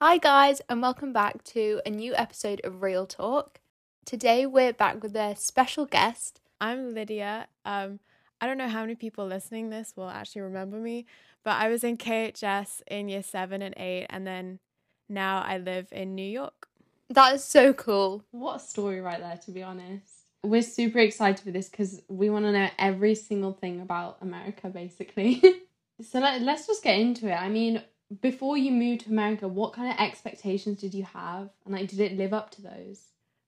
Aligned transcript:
Hi, 0.00 0.18
guys, 0.18 0.62
and 0.68 0.80
welcome 0.80 1.12
back 1.12 1.42
to 1.46 1.80
a 1.84 1.90
new 1.90 2.14
episode 2.14 2.60
of 2.62 2.80
Real 2.80 3.06
Talk. 3.06 3.58
Today, 4.04 4.46
we're 4.46 4.72
back 4.72 5.02
with 5.02 5.16
a 5.16 5.34
special 5.34 5.84
guest. 5.84 6.40
I'm 6.60 6.94
Lydia. 6.94 7.48
Um, 7.64 7.98
I 8.40 8.46
don't 8.46 8.56
know 8.56 8.68
how 8.68 8.82
many 8.82 8.94
people 8.94 9.26
listening 9.26 9.68
this 9.68 9.94
will 9.96 10.08
actually 10.08 10.42
remember 10.42 10.76
me, 10.76 11.06
but 11.42 11.56
I 11.56 11.66
was 11.68 11.82
in 11.82 11.96
KHS 11.96 12.82
in 12.86 13.08
year 13.08 13.24
seven 13.24 13.62
and 13.62 13.74
eight, 13.76 14.06
and 14.10 14.24
then 14.24 14.60
now 15.08 15.42
I 15.44 15.58
live 15.58 15.88
in 15.90 16.14
New 16.14 16.22
York. 16.22 16.68
That 17.08 17.34
is 17.34 17.42
so 17.42 17.72
cool. 17.72 18.22
What 18.30 18.56
a 18.56 18.60
story 18.60 19.00
right 19.00 19.18
there, 19.18 19.40
to 19.46 19.50
be 19.50 19.64
honest. 19.64 20.06
We're 20.44 20.62
super 20.62 21.00
excited 21.00 21.40
for 21.44 21.50
this 21.50 21.68
because 21.68 22.00
we 22.06 22.30
want 22.30 22.44
to 22.44 22.52
know 22.52 22.68
every 22.78 23.16
single 23.16 23.54
thing 23.54 23.80
about 23.80 24.18
America, 24.20 24.68
basically. 24.68 25.42
so 26.02 26.18
let, 26.20 26.42
let's 26.42 26.66
just 26.66 26.82
get 26.82 26.98
into 26.98 27.28
it. 27.28 27.34
I 27.34 27.48
mean, 27.48 27.82
before 28.20 28.56
you 28.56 28.72
moved 28.72 29.02
to 29.02 29.10
America, 29.10 29.46
what 29.48 29.72
kind 29.72 29.90
of 29.92 29.98
expectations 29.98 30.80
did 30.80 30.94
you 30.94 31.04
have? 31.04 31.50
And 31.64 31.74
like, 31.74 31.88
did 31.88 32.00
it 32.00 32.16
live 32.16 32.32
up 32.32 32.50
to 32.52 32.62
those? 32.62 33.02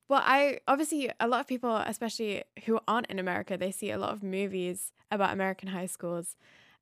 Well, 0.09 0.23
I 0.25 0.61
obviously, 0.69 1.11
a 1.21 1.27
lot 1.27 1.41
of 1.41 1.47
people, 1.47 1.75
especially 1.77 2.45
who 2.67 2.79
aren't 2.87 3.07
in 3.07 3.19
America, 3.19 3.57
they 3.57 3.71
see 3.71 3.91
a 3.91 3.99
lot 3.99 4.13
of 4.13 4.23
movies 4.23 4.93
about 5.11 5.33
American 5.33 5.69
high 5.71 5.87
schools. 5.87 6.37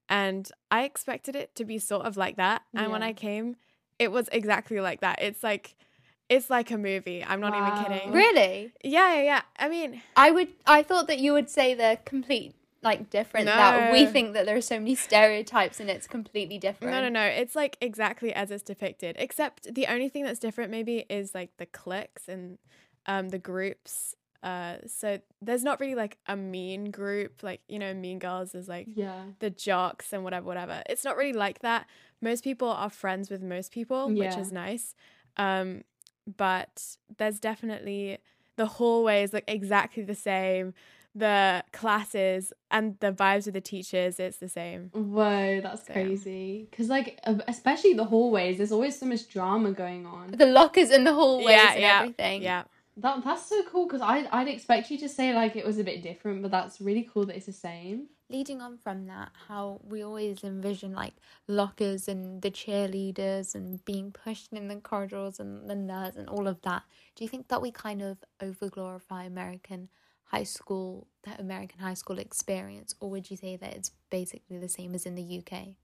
And 0.08 0.50
I 0.70 0.82
expected 0.84 1.36
it 1.36 1.54
to 1.54 1.64
be 1.64 1.78
sort 1.78 2.04
of 2.06 2.16
like 2.16 2.36
that. 2.36 2.62
And 2.74 2.90
when 2.90 3.02
I 3.02 3.12
came, 3.12 3.56
it 3.98 4.10
was 4.10 4.28
exactly 4.32 4.80
like 4.80 5.00
that. 5.00 5.22
It's 5.22 5.44
like, 5.44 5.76
it's 6.28 6.50
like 6.50 6.70
a 6.72 6.78
movie. 6.78 7.24
I'm 7.24 7.40
not 7.40 7.52
Wow. 7.52 7.68
even 7.68 7.84
kidding. 7.84 8.12
Really? 8.12 8.72
Yeah, 8.82 9.14
yeah, 9.14 9.22
yeah. 9.22 9.42
I 9.58 9.68
mean, 9.68 10.02
I 10.16 10.30
would. 10.32 10.48
I 10.66 10.82
thought 10.82 11.06
that 11.06 11.18
you 11.20 11.32
would 11.32 11.48
say 11.50 11.74
they're 11.74 11.96
complete, 11.98 12.54
like 12.82 13.10
different. 13.10 13.46
That 13.46 13.90
we 13.92 14.06
think 14.06 14.32
that 14.34 14.46
there 14.46 14.56
are 14.56 14.60
so 14.62 14.78
many 14.78 14.94
stereotypes 14.94 15.80
and 15.80 15.90
it's 15.90 16.06
completely 16.06 16.58
different. 16.58 16.92
No, 16.92 17.00
no, 17.02 17.08
no. 17.08 17.24
It's 17.24 17.54
like 17.54 17.76
exactly 17.80 18.32
as 18.32 18.50
it's 18.50 18.62
depicted, 18.62 19.16
except 19.18 19.74
the 19.74 19.86
only 19.86 20.08
thing 20.08 20.24
that's 20.24 20.38
different 20.38 20.70
maybe 20.70 21.04
is 21.10 21.34
like 21.34 21.50
the 21.58 21.66
cliques 21.66 22.28
and 22.28 22.58
um 23.06 23.28
the 23.30 23.38
groups. 23.38 24.14
Uh, 24.42 24.76
so 24.86 25.20
there's 25.42 25.62
not 25.62 25.78
really 25.80 25.94
like 25.94 26.16
a 26.26 26.34
mean 26.34 26.90
group, 26.90 27.42
like 27.42 27.60
you 27.68 27.78
know, 27.78 27.92
Mean 27.92 28.18
Girls 28.18 28.54
is 28.54 28.68
like 28.68 28.86
Yeah. 28.94 29.24
the 29.38 29.50
jocks 29.50 30.14
and 30.14 30.24
whatever, 30.24 30.46
whatever. 30.46 30.82
It's 30.88 31.04
not 31.04 31.18
really 31.18 31.34
like 31.34 31.58
that. 31.58 31.86
Most 32.22 32.42
people 32.42 32.68
are 32.70 32.88
friends 32.88 33.28
with 33.28 33.42
most 33.42 33.70
people, 33.70 34.08
which 34.08 34.38
is 34.38 34.50
nice. 34.50 34.94
Um, 35.36 35.84
but 36.38 36.96
there's 37.18 37.38
definitely 37.38 38.18
the 38.56 38.66
hallways 38.66 39.32
look 39.34 39.44
exactly 39.46 40.02
the 40.02 40.14
same. 40.14 40.72
The 41.14 41.64
classes 41.72 42.52
and 42.70 42.96
the 43.00 43.12
vibes 43.12 43.46
with 43.46 43.54
the 43.54 43.60
teachers, 43.60 44.20
it's 44.20 44.36
the 44.36 44.48
same. 44.48 44.90
Whoa, 44.92 45.60
that's 45.60 45.86
So- 45.86 45.92
crazy. 45.92 46.68
Because, 46.70 46.88
like, 46.88 47.18
especially 47.48 47.94
the 47.94 48.04
hallways, 48.04 48.58
there's 48.58 48.70
always 48.72 48.98
so 48.98 49.06
much 49.06 49.28
drama 49.28 49.72
going 49.72 50.06
on. 50.06 50.30
The 50.30 50.46
lockers 50.46 50.90
and 50.90 51.04
the 51.06 51.12
hallways 51.12 51.48
Yeah, 51.56 51.72
and 51.72 51.80
yeah, 51.80 52.00
everything. 52.02 52.42
Yeah. 52.42 52.64
That 52.96 53.24
That's 53.24 53.46
so 53.46 53.62
cool 53.64 53.86
because 53.86 54.02
I'd, 54.02 54.26
I'd 54.30 54.46
expect 54.48 54.90
you 54.90 54.98
to 54.98 55.08
say, 55.08 55.34
like, 55.34 55.56
it 55.56 55.64
was 55.66 55.78
a 55.78 55.84
bit 55.84 56.02
different, 56.02 56.42
but 56.42 56.50
that's 56.50 56.80
really 56.80 57.08
cool 57.12 57.24
that 57.26 57.36
it's 57.36 57.46
the 57.46 57.52
same. 57.52 58.08
Leading 58.28 58.60
on 58.60 58.76
from 58.78 59.06
that, 59.06 59.30
how 59.48 59.80
we 59.82 60.02
always 60.04 60.44
envision 60.44 60.92
like 60.92 61.14
lockers 61.48 62.06
and 62.06 62.40
the 62.42 62.50
cheerleaders 62.50 63.56
and 63.56 63.84
being 63.84 64.12
pushed 64.12 64.52
in 64.52 64.68
the 64.68 64.76
corridors 64.76 65.40
and 65.40 65.68
the 65.68 65.74
nerds 65.74 66.16
and 66.16 66.28
all 66.28 66.46
of 66.46 66.60
that. 66.62 66.84
Do 67.16 67.24
you 67.24 67.28
think 67.28 67.48
that 67.48 67.60
we 67.62 67.72
kind 67.72 68.02
of 68.02 68.18
over 68.40 68.68
glorify 68.68 69.24
American 69.24 69.88
high 70.30 70.44
school, 70.44 71.08
that 71.24 71.40
American 71.40 71.80
high 71.80 71.94
school 71.94 72.18
experience, 72.18 72.94
or 73.00 73.10
would 73.10 73.30
you 73.30 73.36
say 73.36 73.56
that 73.56 73.74
it's 73.74 73.90
basically 74.10 74.58
the 74.58 74.68
same 74.68 74.94
as 74.94 75.04
in 75.04 75.16
the 75.16 75.38
UK? 75.38 75.74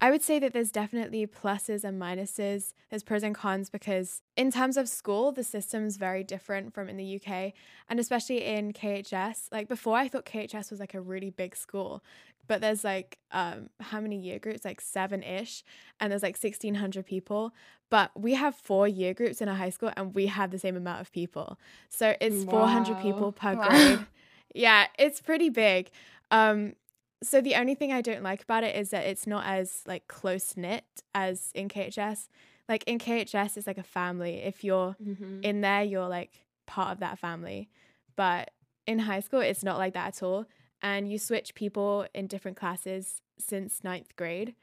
I 0.00 0.12
would 0.12 0.22
say 0.22 0.38
that 0.38 0.52
there's 0.52 0.70
definitely 0.70 1.26
pluses 1.26 1.82
and 1.82 2.00
minuses. 2.00 2.72
There's 2.88 3.02
pros 3.02 3.24
and 3.24 3.34
cons 3.34 3.68
because, 3.68 4.22
in 4.36 4.52
terms 4.52 4.76
of 4.76 4.88
school, 4.88 5.32
the 5.32 5.42
system's 5.42 5.96
very 5.96 6.22
different 6.22 6.72
from 6.72 6.88
in 6.88 6.96
the 6.96 7.16
UK, 7.16 7.52
and 7.88 7.98
especially 7.98 8.44
in 8.44 8.72
KHS. 8.72 9.48
Like 9.50 9.66
before, 9.66 9.96
I 9.96 10.06
thought 10.06 10.24
KHS 10.24 10.70
was 10.70 10.78
like 10.78 10.94
a 10.94 11.00
really 11.00 11.30
big 11.30 11.56
school, 11.56 12.04
but 12.48 12.60
there's 12.60 12.82
like 12.82 13.18
um 13.30 13.68
how 13.80 14.00
many 14.00 14.16
year 14.18 14.38
groups? 14.40 14.64
Like 14.64 14.80
seven 14.80 15.22
ish, 15.22 15.62
and 16.00 16.10
there's 16.10 16.22
like 16.24 16.36
sixteen 16.36 16.74
hundred 16.76 17.06
people. 17.06 17.52
But 17.90 18.10
we 18.20 18.34
have 18.34 18.54
four 18.56 18.88
year 18.88 19.14
groups 19.14 19.40
in 19.40 19.48
a 19.48 19.54
high 19.54 19.70
school, 19.70 19.92
and 19.96 20.14
we 20.14 20.26
have 20.26 20.50
the 20.50 20.58
same 20.58 20.76
amount 20.76 21.00
of 21.00 21.12
people. 21.12 21.58
So 21.88 22.14
it's 22.20 22.44
four 22.44 22.66
hundred 22.68 22.98
people 22.98 23.32
per 23.32 23.54
Wow. 23.54 23.68
grade. 23.68 24.06
Yeah, 24.54 24.86
it's 24.98 25.20
pretty 25.20 25.50
big. 25.50 25.90
Um, 26.30 26.74
so 27.22 27.40
the 27.42 27.54
only 27.56 27.74
thing 27.74 27.92
I 27.92 28.00
don't 28.00 28.22
like 28.22 28.42
about 28.42 28.64
it 28.64 28.74
is 28.74 28.90
that 28.90 29.04
it's 29.04 29.26
not 29.26 29.44
as 29.46 29.82
like 29.86 30.08
close 30.08 30.56
knit 30.56 30.84
as 31.14 31.50
in 31.54 31.68
KHS. 31.68 32.28
Like 32.68 32.82
in 32.86 32.98
KHS, 32.98 33.56
it's 33.58 33.66
like 33.66 33.76
a 33.78 33.82
family. 33.82 34.36
If 34.42 34.64
you're 34.64 34.96
Mm-hmm. 35.06 35.40
in 35.42 35.60
there, 35.60 35.82
you're 35.82 36.08
like 36.08 36.46
part 36.66 36.92
of 36.92 37.00
that 37.00 37.18
family. 37.18 37.68
But 38.16 38.50
in 38.86 39.00
high 39.00 39.20
school, 39.20 39.40
it's 39.40 39.62
not 39.62 39.76
like 39.78 39.92
that 39.94 40.08
at 40.08 40.22
all. 40.22 40.46
And 40.82 41.10
you 41.10 41.18
switch 41.18 41.54
people 41.54 42.06
in 42.14 42.26
different 42.26 42.56
classes 42.56 43.20
since 43.38 43.82
ninth 43.82 44.14
grade. 44.16 44.54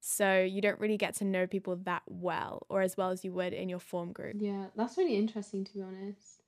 So 0.00 0.40
you 0.42 0.60
don't 0.60 0.78
really 0.78 0.98
get 0.98 1.14
to 1.16 1.24
know 1.24 1.46
people 1.46 1.76
that 1.84 2.02
well 2.06 2.66
or 2.68 2.82
as 2.82 2.96
well 2.96 3.10
as 3.10 3.24
you 3.24 3.32
would 3.32 3.52
in 3.52 3.68
your 3.68 3.78
form 3.78 4.12
group. 4.12 4.36
Yeah, 4.38 4.66
that's 4.76 4.98
really 4.98 5.16
interesting, 5.16 5.64
to 5.64 5.72
be 5.72 5.82
honest. 5.82 6.42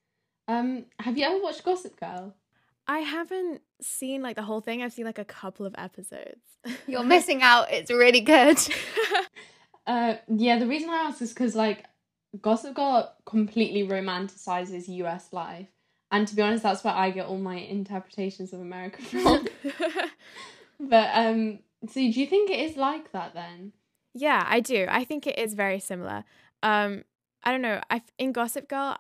Um, 0.47 0.85
have 1.01 1.17
you 1.17 1.25
ever 1.25 1.43
watched 1.43 1.65
Gossip 1.65 1.99
Girl? 1.99 2.35
I 2.87 2.99
haven't 2.99 3.63
seen 3.81 4.23
like 4.23 4.37
the 4.37 4.43
whole 4.43 4.61
thing. 4.61 4.83
I've 4.83 4.93
seen 4.93 5.07
like 5.07 5.19
a 5.19 5.25
couple 5.25 5.67
of 5.67 5.75
episodes. 5.79 6.43
You're 6.87 7.03
missing 7.03 7.43
out. 7.43 7.73
It's 7.73 7.91
really 7.91 8.21
good. 8.21 8.59
Uh, 9.87 10.17
yeah, 10.29 10.59
the 10.59 10.67
reason 10.67 10.91
I 10.91 10.97
ask 10.97 11.23
is 11.23 11.33
because 11.33 11.55
like 11.55 11.85
Gossip 12.43 12.75
Girl 12.75 13.15
completely 13.25 13.87
romanticizes 13.87 14.89
U.S. 14.89 15.33
life, 15.33 15.69
and 16.11 16.27
to 16.29 16.35
be 16.37 16.43
honest, 16.43 16.63
that's 16.63 16.85
where 16.85 16.95
I 16.95 17.11
get 17.11 17.27
all 17.27 17.39
my 17.39 17.57
interpretations 17.57 18.53
of 18.53 18.61
America 18.61 19.03
from. 19.03 19.47
but 20.81 21.11
um, 21.15 21.59
so 21.89 21.95
do 21.95 22.03
you 22.09 22.27
think 22.27 22.51
it 22.51 22.61
is 22.61 22.77
like 22.77 23.13
that 23.13 23.35
then? 23.35 23.73
Yeah, 24.15 24.45
I 24.49 24.61
do. 24.61 24.87
I 24.89 25.05
think 25.05 25.27
it 25.27 25.39
is 25.39 25.55
very 25.55 25.79
similar. 25.79 26.25
Um, 26.63 27.05
I 27.45 27.51
don't 27.53 27.63
know. 27.63 27.81
I 27.91 28.03
in 28.19 28.33
Gossip 28.33 28.69
Girl, 28.69 28.97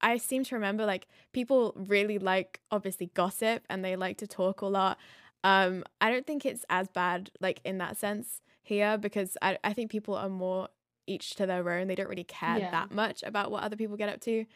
I 0.00 0.16
seem 0.18 0.44
to 0.44 0.54
remember 0.54 0.84
like 0.86 1.06
people 1.32 1.72
really 1.76 2.18
like 2.18 2.60
obviously 2.70 3.10
gossip 3.14 3.64
and 3.68 3.84
they 3.84 3.96
like 3.96 4.18
to 4.18 4.26
talk 4.26 4.60
a 4.62 4.66
lot. 4.66 4.98
Um, 5.44 5.84
I 6.00 6.10
don't 6.10 6.26
think 6.26 6.46
it's 6.46 6.64
as 6.70 6.88
bad 6.88 7.30
like 7.40 7.60
in 7.64 7.78
that 7.78 7.96
sense 7.96 8.40
here 8.62 8.96
because 8.96 9.36
I 9.42 9.58
I 9.62 9.72
think 9.74 9.90
people 9.90 10.14
are 10.14 10.28
more 10.30 10.68
each 11.06 11.34
to 11.36 11.44
their 11.46 11.68
own. 11.70 11.86
They 11.86 11.94
don't 11.94 12.08
really 12.08 12.24
care 12.24 12.58
Yeah. 12.58 12.70
that 12.70 12.90
much 12.90 13.22
about 13.22 13.50
what 13.50 13.62
other 13.62 13.76
people 13.76 13.96
get 13.98 14.08
up 14.08 14.20
to. 14.22 14.46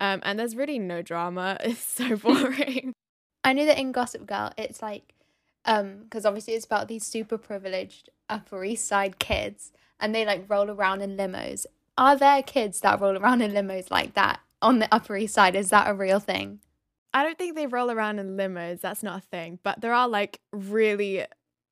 Um, 0.00 0.20
and 0.24 0.38
there's 0.38 0.56
really 0.56 0.78
no 0.78 1.02
drama. 1.02 1.58
It's 1.64 1.80
so 1.80 2.16
boring. 2.16 2.92
I 3.44 3.52
know 3.52 3.66
that 3.66 3.78
in 3.78 3.92
Gossip 3.92 4.26
Girl, 4.26 4.52
it's 4.58 4.82
like, 4.82 5.14
um, 5.64 6.00
because 6.04 6.26
obviously 6.26 6.54
it's 6.54 6.66
about 6.66 6.88
these 6.88 7.06
super 7.06 7.38
privileged 7.38 8.10
Upper 8.28 8.64
East 8.64 8.86
Side 8.86 9.18
kids, 9.18 9.72
and 10.00 10.14
they 10.14 10.24
like 10.24 10.50
roll 10.50 10.70
around 10.70 11.02
in 11.02 11.16
limos. 11.16 11.66
Are 11.98 12.16
there 12.16 12.42
kids 12.42 12.80
that 12.80 13.00
roll 13.00 13.16
around 13.16 13.42
in 13.42 13.52
limos 13.52 13.90
like 13.90 14.14
that 14.14 14.40
on 14.60 14.80
the 14.80 14.92
Upper 14.92 15.16
East 15.16 15.34
Side? 15.34 15.56
Is 15.56 15.70
that 15.70 15.88
a 15.88 15.94
real 15.94 16.20
thing? 16.20 16.60
I 17.14 17.22
don't 17.22 17.38
think 17.38 17.56
they 17.56 17.66
roll 17.66 17.90
around 17.90 18.18
in 18.18 18.36
limos. 18.36 18.80
That's 18.80 19.02
not 19.02 19.18
a 19.18 19.26
thing. 19.26 19.58
But 19.62 19.80
there 19.80 19.94
are 19.94 20.08
like 20.08 20.40
really, 20.52 21.24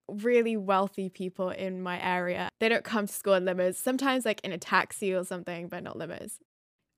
really 0.08 0.56
wealthy 0.56 1.10
people 1.10 1.50
in 1.50 1.82
my 1.82 2.00
area. 2.00 2.48
They 2.60 2.68
don't 2.70 2.84
come 2.84 3.06
to 3.06 3.12
school 3.12 3.34
in 3.34 3.44
limos. 3.44 3.74
Sometimes 3.74 4.24
like 4.24 4.40
in 4.42 4.52
a 4.52 4.58
taxi 4.58 5.12
or 5.12 5.24
something, 5.24 5.68
but 5.68 5.82
not 5.82 5.98
limos. 5.98 6.38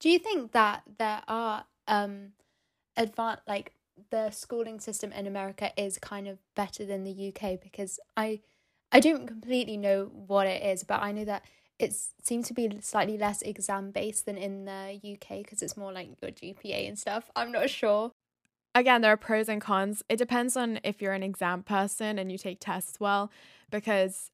Do 0.07 0.13
you 0.13 0.21
think 0.21 0.53
that 0.53 0.85
there 0.99 1.21
are 1.27 1.65
um, 1.89 2.29
advan 2.97 3.39
like 3.49 3.73
the 4.11 4.31
schooling 4.31 4.79
system 4.79 5.11
in 5.11 5.27
America 5.27 5.73
is 5.77 5.99
kind 5.99 6.29
of 6.29 6.39
better 6.55 6.85
than 6.85 7.03
the 7.03 7.35
UK? 7.35 7.61
Because 7.61 7.99
I, 8.17 8.39
I 8.93 9.01
don't 9.01 9.27
completely 9.27 9.77
know 9.77 10.13
what 10.13 10.47
it 10.47 10.63
is, 10.63 10.85
but 10.85 11.03
I 11.03 11.11
know 11.11 11.25
that 11.25 11.43
it 11.81 11.93
seems 12.23 12.47
to 12.47 12.55
be 12.55 12.71
slightly 12.83 13.19
less 13.19 13.43
exam 13.43 13.91
based 13.91 14.27
than 14.27 14.39
in 14.39 14.65
the 14.65 15.01
UK 15.03 15.39
because 15.39 15.61
it's 15.61 15.77
more 15.77 15.91
like 15.91 16.11
your 16.23 16.31
GPA 16.31 16.87
and 16.87 16.97
stuff. 16.97 17.29
I'm 17.35 17.51
not 17.51 17.69
sure. 17.69 18.13
Again, 18.77 19.01
there 19.01 19.11
are 19.11 19.17
pros 19.17 19.49
and 19.49 19.61
cons. 19.61 20.05
It 20.09 20.19
depends 20.19 20.57
on 20.57 20.79
if 20.85 21.03
you're 21.03 21.15
an 21.15 21.25
exam 21.25 21.65
person 21.65 22.17
and 22.21 22.31
you 22.31 22.39
take 22.39 22.59
tests 22.61 23.01
well, 23.01 23.33
because 23.73 24.31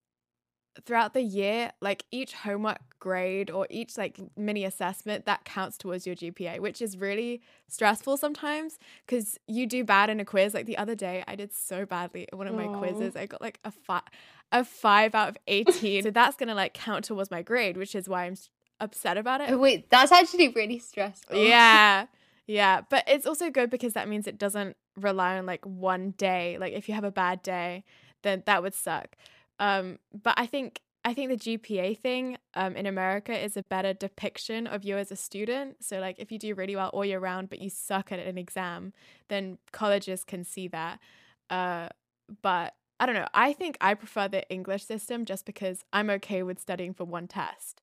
throughout 0.84 1.14
the 1.14 1.22
year, 1.22 1.72
like 1.80 2.04
each 2.10 2.32
homework 2.32 2.78
grade 2.98 3.50
or 3.50 3.66
each 3.69 3.98
like 3.98 4.19
mini 4.36 4.64
assessment 4.64 5.26
that 5.26 5.44
counts 5.44 5.76
towards 5.76 6.06
your 6.06 6.16
GPA, 6.16 6.60
which 6.60 6.80
is 6.80 6.96
really 6.96 7.42
stressful 7.69 8.16
sometimes 8.16 8.78
because 9.06 9.38
you 9.46 9.66
do 9.66 9.84
bad 9.84 10.08
in 10.10 10.20
a 10.20 10.24
quiz. 10.24 10.54
Like 10.54 10.66
the 10.66 10.78
other 10.78 10.94
day, 10.94 11.24
I 11.26 11.36
did 11.36 11.52
so 11.52 11.84
badly 11.84 12.28
in 12.30 12.38
one 12.38 12.46
of 12.46 12.54
my 12.54 12.66
Aw. 12.66 12.78
quizzes. 12.78 13.16
I 13.16 13.26
got 13.26 13.40
like 13.40 13.58
a 13.64 13.70
five, 13.70 14.02
a 14.50 14.64
five 14.64 15.14
out 15.14 15.30
of 15.30 15.36
eighteen. 15.46 16.02
so 16.04 16.10
that's 16.10 16.36
gonna 16.36 16.54
like 16.54 16.75
count 16.75 17.04
towards 17.04 17.30
my 17.30 17.42
grade, 17.42 17.76
which 17.76 17.94
is 17.94 18.08
why 18.08 18.25
I'm 18.25 18.36
upset 18.80 19.16
about 19.16 19.40
it. 19.40 19.50
Oh, 19.50 19.58
wait, 19.58 19.90
that's 19.90 20.12
actually 20.12 20.48
really 20.48 20.78
stressful. 20.78 21.36
Yeah. 21.36 22.06
Yeah. 22.46 22.82
But 22.88 23.04
it's 23.06 23.26
also 23.26 23.50
good 23.50 23.70
because 23.70 23.94
that 23.94 24.08
means 24.08 24.26
it 24.26 24.38
doesn't 24.38 24.76
rely 24.96 25.38
on 25.38 25.46
like 25.46 25.64
one 25.64 26.10
day. 26.12 26.56
Like 26.58 26.72
if 26.72 26.88
you 26.88 26.94
have 26.94 27.04
a 27.04 27.10
bad 27.10 27.42
day, 27.42 27.84
then 28.22 28.42
that 28.46 28.62
would 28.62 28.75
suck. 28.75 29.16
Um, 29.58 29.99
but 30.12 30.34
I 30.37 30.46
think 30.46 30.81
I 31.04 31.14
think 31.14 31.31
the 31.31 31.37
GPA 31.58 31.99
thing 31.99 32.38
um, 32.54 32.76
in 32.76 32.87
America 32.87 33.37
is 33.37 33.56
a 33.56 33.64
better 33.64 33.93
depiction 33.93 34.69
of 34.69 34.84
you 34.84 34.96
as 34.96 35.10
a 35.10 35.16
student. 35.16 35.82
So, 35.84 35.99
like, 35.99 36.16
if 36.20 36.31
you 36.31 36.38
do 36.38 36.54
really 36.54 36.76
well 36.76 36.90
all 36.90 37.04
year 37.04 37.19
round, 37.19 37.50
but 37.50 37.60
you 37.60 37.70
suck 37.70 38.12
at 38.12 38.20
an 38.20 38.38
exam, 38.38 38.93
then 39.28 39.58
colleges 39.72 40.22
can 40.22 40.44
see 40.44 40.69
that. 40.69 41.00
Uh, 41.50 41.88
but 42.40 42.75
I 43.00 43.06
don't 43.06 43.16
know. 43.16 43.26
I 43.34 43.52
think 43.52 43.76
I 43.81 43.94
prefer 43.94 44.28
the 44.28 44.49
English 44.49 44.84
system 44.84 45.25
just 45.25 45.44
because 45.44 45.84
I'm 45.93 46.08
okay 46.10 46.44
with 46.44 46.60
studying 46.60 46.94
for 46.94 47.04
one 47.04 47.26
test. 47.26 47.82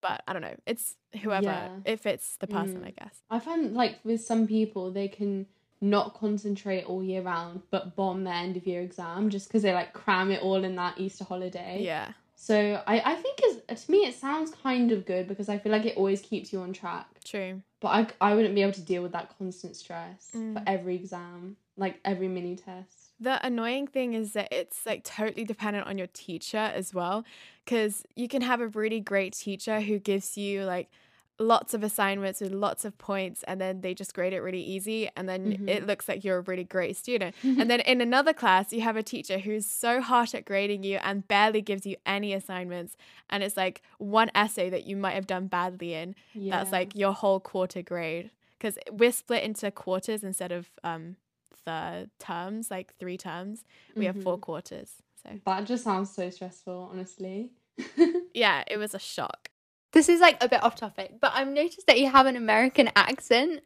But 0.00 0.22
I 0.28 0.32
don't 0.32 0.42
know. 0.42 0.54
It's 0.64 0.94
whoever, 1.22 1.46
Yeah. 1.46 1.68
if 1.84 2.06
it's 2.06 2.36
the 2.36 2.46
person, 2.46 2.82
Mm. 2.82 2.86
I 2.86 2.90
guess. 2.92 3.20
I 3.30 3.40
find 3.40 3.74
like 3.74 3.98
with 4.04 4.20
some 4.22 4.46
people 4.46 4.92
they 4.92 5.08
can 5.08 5.46
not 5.80 6.14
concentrate 6.14 6.84
all 6.84 7.02
year 7.02 7.22
round 7.22 7.62
but 7.70 7.96
bomb 7.96 8.24
their 8.24 8.34
end 8.34 8.56
of 8.56 8.66
year 8.66 8.82
exam 8.82 9.30
just 9.30 9.48
because 9.48 9.62
they 9.62 9.72
like 9.72 9.92
cram 9.92 10.30
it 10.30 10.42
all 10.42 10.62
in 10.62 10.76
that 10.76 10.98
Easter 10.98 11.24
holiday. 11.24 11.78
Yeah. 11.82 12.12
So 12.34 12.82
I, 12.86 13.12
I 13.12 13.14
think 13.16 13.38
it's 13.68 13.84
to 13.84 13.90
me 13.90 13.98
it 14.06 14.14
sounds 14.14 14.50
kind 14.50 14.92
of 14.92 15.04
good 15.04 15.28
because 15.28 15.48
I 15.48 15.58
feel 15.58 15.72
like 15.72 15.84
it 15.84 15.96
always 15.96 16.20
keeps 16.22 16.52
you 16.52 16.60
on 16.60 16.72
track. 16.72 17.06
True. 17.24 17.62
But 17.80 17.88
I, 18.20 18.30
I 18.30 18.34
wouldn't 18.34 18.54
be 18.54 18.62
able 18.62 18.72
to 18.72 18.82
deal 18.82 19.02
with 19.02 19.12
that 19.12 19.36
constant 19.38 19.76
stress 19.76 20.30
Mm. 20.34 20.54
for 20.54 20.62
every 20.66 20.94
exam, 20.94 21.56
like 21.76 21.98
every 22.04 22.28
mini 22.28 22.56
test. 22.56 23.10
The 23.20 23.44
annoying 23.44 23.86
thing 23.86 24.14
is 24.14 24.32
that 24.32 24.48
it's 24.50 24.86
like 24.86 25.04
totally 25.04 25.44
dependent 25.44 25.86
on 25.86 25.98
your 25.98 26.06
teacher 26.08 26.56
as 26.56 26.94
well. 26.94 27.24
Because 27.64 28.04
you 28.16 28.28
can 28.28 28.42
have 28.42 28.60
a 28.60 28.68
really 28.68 29.00
great 29.00 29.34
teacher 29.34 29.80
who 29.80 29.98
gives 29.98 30.36
you 30.38 30.64
like 30.64 30.90
lots 31.40 31.74
of 31.74 31.82
assignments 31.82 32.40
with 32.40 32.52
lots 32.52 32.84
of 32.84 32.96
points, 32.98 33.42
and 33.44 33.60
then 33.60 33.80
they 33.80 33.94
just 33.94 34.14
grade 34.14 34.32
it 34.32 34.40
really 34.40 34.62
easy. 34.62 35.08
And 35.16 35.28
then 35.28 35.56
Mhm. 35.56 35.68
it 35.68 35.86
looks 35.86 36.06
like 36.08 36.22
you're 36.22 36.36
a 36.38 36.42
really 36.42 36.64
great 36.64 36.96
student. 36.96 37.34
and 37.42 37.68
then 37.70 37.80
in 37.80 38.00
another 38.00 38.32
class, 38.32 38.72
you 38.72 38.82
have 38.82 38.96
a 38.96 39.02
teacher 39.02 39.38
who's 39.38 39.66
so 39.66 40.00
harsh 40.00 40.34
at 40.34 40.44
grading 40.44 40.84
you 40.84 40.98
and 40.98 41.26
barely 41.26 41.62
gives 41.62 41.86
you 41.86 41.96
any 42.06 42.32
assignments. 42.34 42.96
And 43.28 43.42
it's 43.42 43.56
like 43.56 43.82
one 43.98 44.30
essay 44.34 44.70
that 44.70 44.84
you 44.86 44.96
might 44.96 45.14
have 45.14 45.26
done 45.26 45.46
badly 45.48 45.94
in. 45.94 46.14
That's 46.34 46.70
like 46.72 46.94
your 46.94 47.12
whole 47.12 47.40
quarter 47.40 47.82
grade. 47.82 48.30
Because 48.58 48.78
we're 48.92 49.10
split 49.12 49.42
into 49.42 49.70
quarters 49.70 50.22
instead 50.22 50.52
of 50.52 50.68
um, 50.84 51.16
the 51.64 52.10
terms, 52.18 52.70
like 52.70 52.94
three 52.98 53.16
terms. 53.16 53.64
We 53.94 54.04
have 54.04 54.22
four 54.22 54.36
Mhm. 54.36 54.42
quarters. 54.42 54.96
So 55.22 55.30
That 55.46 55.64
just 55.66 55.84
sounds 55.84 56.10
so 56.14 56.28
stressful, 56.30 56.88
honestly. 56.92 57.50
yeah, 58.34 58.64
it 58.66 58.76
was 58.78 58.94
a 58.94 58.98
shock. 58.98 59.49
This 59.92 60.08
is 60.08 60.20
like 60.20 60.42
a 60.42 60.48
bit 60.48 60.62
off 60.62 60.76
topic, 60.76 61.14
but 61.20 61.32
I've 61.34 61.48
noticed 61.48 61.86
that 61.86 61.98
you 61.98 62.10
have 62.10 62.26
an 62.26 62.36
American 62.36 62.90
accent. 62.94 63.62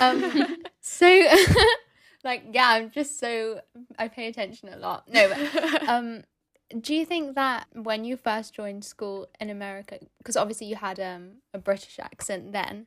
Um, 0.00 0.56
so, 0.80 1.26
like, 2.24 2.44
yeah, 2.52 2.68
I'm 2.70 2.90
just 2.90 3.20
so 3.20 3.60
I 3.98 4.08
pay 4.08 4.28
attention 4.28 4.68
a 4.68 4.76
lot. 4.76 5.08
No, 5.08 5.28
but 5.28 5.88
um, 5.88 6.24
do 6.80 6.94
you 6.94 7.04
think 7.06 7.34
that 7.36 7.66
when 7.72 8.04
you 8.04 8.16
first 8.16 8.54
joined 8.54 8.84
school 8.84 9.28
in 9.40 9.50
America, 9.50 9.98
because 10.18 10.36
obviously 10.36 10.66
you 10.66 10.76
had 10.76 10.98
um 10.98 11.36
a 11.54 11.58
British 11.58 11.98
accent 12.00 12.52
then, 12.52 12.86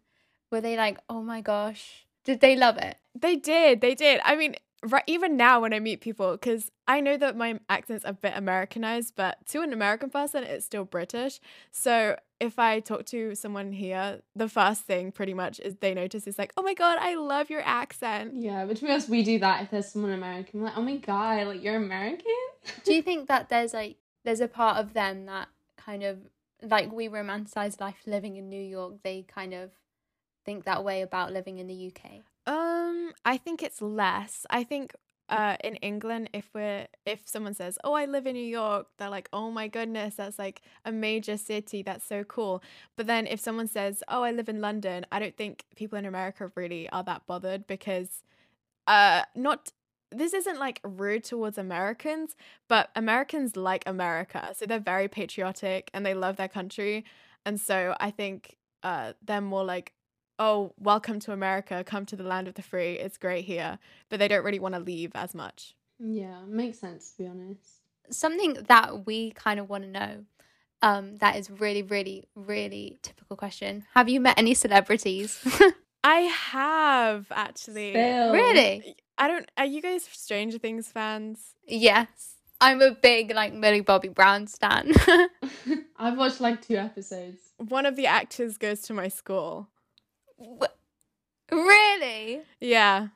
were 0.52 0.62
they 0.62 0.76
like, 0.76 1.00
oh 1.10 1.22
my 1.22 1.40
gosh, 1.42 2.06
did 2.26 2.42
they 2.42 2.56
love 2.56 2.78
it? 2.78 2.98
they 3.16 3.36
did, 3.36 3.82
they 3.82 3.96
did. 3.96 4.22
I 4.24 4.36
mean, 4.36 4.56
right, 4.84 5.04
even 5.08 5.38
now 5.38 5.62
when 5.62 5.74
I 5.74 5.80
meet 5.80 6.02
people, 6.02 6.32
because 6.32 6.72
I 6.88 7.02
know 7.02 7.18
that 7.18 7.36
my 7.38 7.60
accent's 7.70 8.04
a 8.06 8.14
bit 8.14 8.34
Americanized, 8.36 9.14
but 9.16 9.46
to 9.48 9.62
an 9.62 9.74
American 9.74 10.10
person, 10.10 10.44
it's 10.44 10.66
still 10.66 10.86
British. 10.86 11.40
So 11.72 12.18
if 12.40 12.58
I 12.58 12.80
talk 12.80 13.06
to 13.08 13.36
someone 13.36 13.72
here, 13.72 14.22
the 14.36 14.50
first 14.50 14.84
thing 14.84 15.12
pretty 15.12 15.34
much 15.34 15.60
is 15.60 15.76
they 15.76 15.94
notice 15.94 16.26
is 16.28 16.40
like, 16.40 16.54
oh 16.58 16.64
my 16.64 16.74
god, 16.74 16.98
I 17.00 17.16
love 17.16 17.50
your 17.50 17.62
accent. 17.62 18.34
yeah, 18.36 18.66
but 18.66 18.78
to 18.78 18.86
be 18.86 18.92
honest, 18.92 19.10
we 19.10 19.24
do 19.24 19.40
that 19.40 19.64
if 19.64 19.72
there's 19.72 19.92
someone 19.92 20.12
American. 20.12 20.60
We're 20.60 20.68
like, 20.68 20.78
oh 20.78 20.82
my 20.82 20.98
god, 20.98 21.48
like 21.48 21.64
you're 21.64 21.76
American? 21.76 22.26
Do 22.84 22.94
you 22.94 23.02
think 23.02 23.28
that 23.28 23.50
there's 23.50 23.74
like 23.74 23.98
there's 24.24 24.42
a 24.42 24.48
part 24.48 24.78
of 24.78 24.94
them 24.94 25.26
that 25.26 25.48
kind 25.78 26.04
of 26.04 26.20
like 26.62 26.92
we 26.92 27.10
romanticize 27.10 27.80
life 27.80 28.02
living 28.06 28.38
in 28.38 28.50
New 28.50 28.62
York, 28.62 28.96
they 29.04 29.24
kind 29.28 29.54
of 29.54 29.72
think 30.46 30.66
that 30.66 30.84
way 30.84 31.02
about 31.02 31.32
living 31.32 31.60
in 31.60 31.68
the 31.68 31.74
UK? 31.74 32.24
Um, 32.46 33.14
I 33.26 33.38
think 33.38 33.62
it's 33.64 33.82
less. 33.82 34.46
I 34.50 34.64
think 34.64 34.96
uh 35.30 35.56
in 35.64 35.76
England 35.78 36.30
if 36.34 36.50
we're 36.54 36.88
if 37.06 37.22
someone 37.26 37.54
says, 37.54 37.78
"Oh, 37.84 37.94
I 37.94 38.06
live 38.06 38.26
in 38.28 38.34
New 38.34 38.46
York," 38.46 38.88
they're 38.98 39.10
like, 39.10 39.30
"Oh 39.32 39.52
my 39.52 39.68
goodness, 39.68 40.16
that's 40.16 40.40
like 40.40 40.62
a 40.86 40.92
major 40.92 41.38
city. 41.38 41.84
That's 41.84 42.06
so 42.06 42.24
cool." 42.24 42.62
But 42.98 43.08
then 43.08 43.28
if 43.28 43.40
someone 43.40 43.68
says, 43.68 44.04
"Oh, 44.10 44.24
I 44.24 44.32
live 44.32 44.50
in 44.50 44.60
London," 44.62 45.06
I 45.12 45.20
don't 45.20 45.38
think 45.38 45.66
people 45.76 45.98
in 45.98 46.06
America 46.06 46.52
really 46.56 46.90
are 46.90 47.04
that 47.04 47.28
bothered 47.28 47.68
because 47.68 48.24
uh 48.88 49.24
not 49.36 49.72
this 50.12 50.34
isn't 50.34 50.60
like 50.60 50.82
rude 50.84 51.24
towards 51.24 51.58
Americans, 51.58 52.36
but 52.68 52.90
Americans 52.96 53.56
like 53.56 53.84
America. 53.88 54.54
So 54.56 54.66
they're 54.66 54.80
very 54.80 55.08
patriotic 55.08 55.90
and 55.94 56.06
they 56.06 56.14
love 56.14 56.36
their 56.38 56.50
country. 56.50 57.06
And 57.46 57.60
so 57.62 57.96
I 58.00 58.12
think 58.12 58.58
uh 58.84 59.14
they're 59.24 59.42
more 59.42 59.64
like 59.64 59.94
oh, 60.42 60.74
welcome 60.80 61.20
to 61.20 61.32
America, 61.32 61.84
come 61.84 62.04
to 62.04 62.16
the 62.16 62.24
land 62.24 62.48
of 62.48 62.56
the 62.56 62.64
free. 62.64 62.94
It's 62.94 63.18
great 63.18 63.46
here. 63.46 63.78
But 64.10 64.18
they 64.18 64.28
don't 64.28 64.44
really 64.44 64.60
want 64.60 64.74
to 64.74 64.80
leave 64.80 65.12
as 65.14 65.36
much. 65.36 65.76
Yeah, 66.00 66.42
makes 66.48 66.80
sense 66.80 67.12
to 67.12 67.24
be 67.24 67.30
honest. 67.30 67.62
Something 68.10 68.58
that 68.68 69.06
we 69.06 69.32
kind 69.32 69.60
of 69.60 69.70
want 69.70 69.84
to 69.84 69.90
know. 69.90 70.26
Um, 70.82 71.18
that 71.18 71.36
is 71.36 71.52
really, 71.52 71.84
really, 71.84 72.26
really 72.34 72.98
typical 73.04 73.38
question. 73.38 73.86
Have 73.94 74.10
you 74.10 74.20
met 74.20 74.40
any 74.40 74.56
celebrities? 74.56 75.40
I 76.04 76.22
have 76.22 77.28
actually. 77.30 77.92
Spill. 77.92 78.34
really? 78.34 78.96
I 79.20 79.28
don't. 79.28 79.50
Are 79.58 79.66
you 79.66 79.80
guys 79.80 80.06
Stranger 80.12 80.58
Things 80.58 80.88
fans? 80.88 81.54
Yes. 81.68 82.08
I'm 82.60 82.82
a 82.82 82.92
big 82.92 83.32
like 83.36 83.54
Millie 83.54 83.82
Bobby 83.82 84.10
Brown 84.10 84.48
stan. 84.48 84.92
I've 85.98 86.18
watched 86.18 86.42
like 86.42 86.66
two 86.66 86.78
episodes. 86.78 87.38
One 87.58 87.86
of 87.86 87.96
the 87.96 88.08
actors 88.08 88.58
goes 88.58 88.82
to 88.84 88.96
my 88.96 89.08
school. 89.08 89.70
Wh- 90.42 91.54
really? 91.56 92.42
Yeah. 92.60 93.08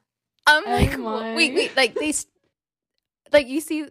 I'm 0.48 0.64
Oh 0.66 0.70
like, 0.72 1.00
my. 1.00 1.36
wait, 1.36 1.54
wait, 1.56 1.76
like 1.76 1.96
these, 1.96 2.28
like 3.32 3.48
you 3.48 3.62
see, 3.62 3.88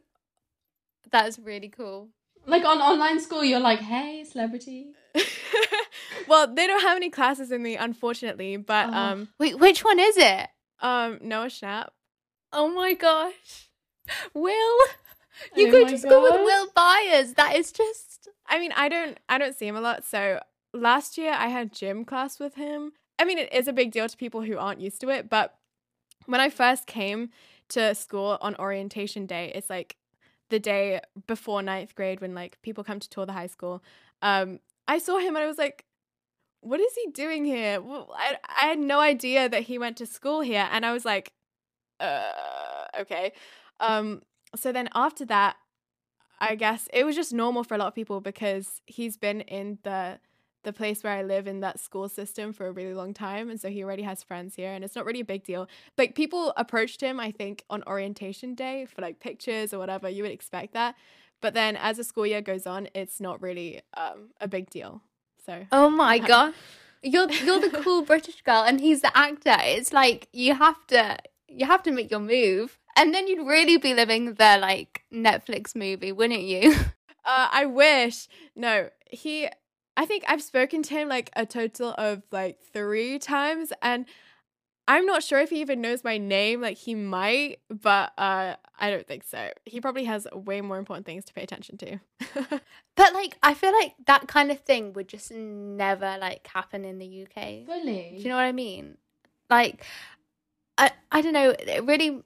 that's 1.11 1.39
really 1.39 1.69
cool. 1.69 2.11
Like 2.47 2.65
on 2.65 2.79
online 2.81 3.21
school, 3.21 3.43
you're 3.45 3.61
like, 3.61 3.81
hey, 3.81 4.25
celebrity. 4.25 4.89
well, 6.29 6.53
they 6.53 6.67
don't 6.67 6.83
have 6.83 6.97
any 6.97 7.11
classes 7.11 7.51
in 7.51 7.63
me, 7.63 7.77
unfortunately. 7.77 8.57
But 8.57 8.89
Oh. 8.93 8.97
um, 8.97 9.29
Wait, 9.39 9.59
which 9.59 9.85
one 9.85 9.99
is 9.99 10.17
it? 10.17 10.49
um, 10.81 11.19
Noah 11.23 11.47
Schnapp. 11.47 11.89
Oh 12.53 12.69
my 12.69 12.95
gosh, 12.95 13.69
Will, 14.33 14.79
you 15.57 15.67
Oh 15.69 15.73
go 15.73 15.83
my 15.85 15.91
to 15.91 15.99
school 15.99 16.23
with. 16.23 16.35
Will 16.45 16.69
Byers. 16.75 17.33
That 17.35 17.57
is 17.57 17.73
just 17.73 18.29
I 18.47 18.59
mean, 18.61 18.73
I 18.77 18.89
don't 18.89 19.19
I 19.29 19.39
don't 19.39 19.57
see 19.57 19.67
him 19.67 19.75
a 19.77 19.81
lot. 19.81 20.05
So 20.05 20.41
last 20.73 21.19
year 21.19 21.33
I 21.33 21.49
had 21.49 21.73
gym 21.73 22.05
class 22.05 22.39
with 22.39 22.55
him. 22.55 22.93
I 23.19 23.25
mean, 23.25 23.39
it 23.39 23.53
is 23.53 23.69
a 23.69 23.73
big 23.73 23.93
deal 23.93 24.09
to 24.09 24.17
people 24.17 24.43
who 24.43 24.59
aren't 24.59 24.81
used 24.81 25.01
to 25.03 25.09
it, 25.09 25.31
but 25.31 25.57
when 26.27 26.41
I 26.41 26.49
first 26.51 26.87
came 26.87 27.31
to 27.71 27.95
school 27.95 28.39
on 28.41 28.57
orientation 28.57 29.27
day, 29.27 29.53
it's 29.55 29.71
like 29.71 29.97
the 30.51 30.59
day 30.59 31.01
before 31.27 31.63
ninth 31.63 31.95
grade 31.95 32.21
when 32.21 32.35
like 32.35 32.61
people 32.63 32.85
come 32.85 33.01
to 33.01 33.09
tour 33.09 33.27
the 33.27 33.33
high 33.33 33.47
school. 33.47 33.83
Um, 34.23 34.61
I 34.87 34.99
saw 34.99 35.19
him 35.19 35.37
and 35.37 35.45
I 35.45 35.47
was 35.47 35.59
like, 35.59 35.85
what 36.61 36.81
is 36.81 36.95
he 36.95 37.11
doing 37.11 37.45
here? 37.45 37.81
Well, 37.81 38.11
I, 38.17 38.37
I 38.49 38.67
had 38.67 38.79
no 38.79 39.01
idea 39.01 39.49
that 39.49 39.65
he 39.65 39.79
went 39.79 39.97
to 39.99 40.07
school 40.07 40.41
here. 40.41 40.67
And 40.71 40.85
I 40.85 40.93
was 40.93 41.05
like, 41.05 41.33
uh, 42.01 42.33
okay. 43.01 43.33
Um, 43.81 44.23
so 44.57 44.73
then 44.73 44.89
after 44.95 45.25
that, 45.27 45.57
I 46.41 46.55
guess 46.55 46.89
it 46.93 47.05
was 47.05 47.17
just 47.17 47.33
normal 47.33 47.65
for 47.65 47.75
a 47.75 47.79
lot 47.79 47.89
of 47.89 47.95
people 47.95 48.21
because 48.21 48.81
he's 48.87 49.17
been 49.17 49.43
in 49.43 49.79
the 49.83 50.19
the 50.65 50.73
place 50.73 51.03
where 51.03 51.13
I 51.13 51.23
live 51.23 51.47
in 51.47 51.61
that 51.61 51.79
school 51.79 52.09
system 52.09 52.53
for 52.53 52.67
a 52.67 52.73
really 52.73 52.95
long 52.95 53.15
time 53.15 53.49
and 53.51 53.61
so 53.61 53.69
he 53.69 53.85
already 53.85 54.03
has 54.03 54.23
friends 54.23 54.57
here 54.57 54.73
and 54.73 54.85
it's 54.85 54.97
not 54.97 55.05
really 55.05 55.21
a 55.21 55.25
big 55.25 55.45
deal. 55.45 55.69
Like 55.97 56.15
people 56.15 56.53
approached 56.57 57.01
him 57.01 57.21
I 57.21 57.31
think 57.31 57.65
on 57.71 57.83
orientation 57.87 58.55
day 58.55 58.87
for 58.87 59.03
like 59.03 59.21
pictures 59.21 59.73
or 59.73 59.79
whatever, 59.79 60.09
you 60.09 60.23
would 60.23 60.33
expect 60.33 60.75
that. 60.75 60.97
But 61.41 61.55
then 61.55 61.77
as 61.77 61.99
the 61.99 62.05
school 62.05 62.27
year 62.27 62.41
goes 62.41 62.67
on, 62.67 62.89
it's 62.95 63.21
not 63.21 63.43
really 63.43 63.83
um 63.97 64.31
a 64.41 64.49
big 64.49 64.71
deal. 64.71 65.03
So 65.45 65.67
oh 65.71 65.91
my 65.91 66.19
god, 66.19 66.55
you're 67.03 67.31
you're 67.31 67.61
the 67.61 67.83
cool 67.83 68.03
British 68.13 68.41
girl, 68.43 68.63
and 68.63 68.81
he's 68.81 69.03
the 69.03 69.17
actor. 69.17 69.57
It's 69.61 69.93
like 69.93 70.29
you 70.33 70.55
have 70.55 70.87
to 70.89 71.19
you 71.49 71.67
have 71.67 71.83
to 71.83 71.93
make 71.93 72.11
your 72.11 72.21
move, 72.21 72.79
and 72.97 73.15
then 73.15 73.29
you'd 73.29 73.47
really 73.47 73.77
be 73.77 73.95
living 73.95 74.35
the 74.35 74.57
like 74.59 75.05
Netflix 75.13 75.75
movie, 75.77 76.13
wouldn't 76.13 76.43
you? 76.43 76.75
Uh, 77.27 77.49
I 77.51 77.65
wish. 77.65 78.29
No, 78.55 78.91
he. 79.11 79.49
I 79.97 80.07
think 80.07 80.25
I've 80.27 80.43
spoken 80.43 80.83
to 80.85 80.95
him 80.95 81.09
like 81.09 81.31
a 81.37 81.47
total 81.47 81.95
of 81.97 82.23
like 82.31 82.59
three 82.73 83.19
times, 83.19 83.73
and 83.81 84.07
I'm 84.87 85.07
not 85.07 85.23
sure 85.23 85.39
if 85.41 85.51
he 85.51 85.61
even 85.61 85.81
knows 85.81 86.05
my 86.05 86.19
name. 86.19 86.61
Like 86.61 86.77
he 86.77 86.95
might, 86.95 87.61
but 87.69 88.13
uh, 88.19 88.57
I 88.79 88.91
don't 88.91 89.07
think 89.07 89.25
so. 89.25 89.51
He 89.65 89.81
probably 89.81 90.05
has 90.05 90.27
way 90.33 90.61
more 90.61 90.79
important 90.79 91.07
things 91.07 91.25
to 91.27 91.35
pay 91.35 91.43
attention 91.43 91.79
to. 91.79 92.61
But 92.97 93.13
like, 93.13 93.37
I 93.43 93.55
feel 93.55 93.73
like 93.73 93.95
that 94.07 94.29
kind 94.29 94.51
of 94.53 94.61
thing 94.61 94.93
would 94.93 95.09
just 95.09 95.33
never 95.33 96.17
like 96.21 96.47
happen 96.47 96.85
in 96.85 96.99
the 96.99 97.27
UK. 97.27 97.67
Fully. 97.67 98.15
Do 98.17 98.23
you 98.23 98.29
know 98.29 98.37
what 98.37 98.43
I 98.43 98.53
mean? 98.53 98.99
Like, 99.51 99.85
I 100.79 100.93
I 101.11 101.21
don't 101.21 101.33
know. 101.33 101.55
It 101.59 101.85
really, 101.85 102.23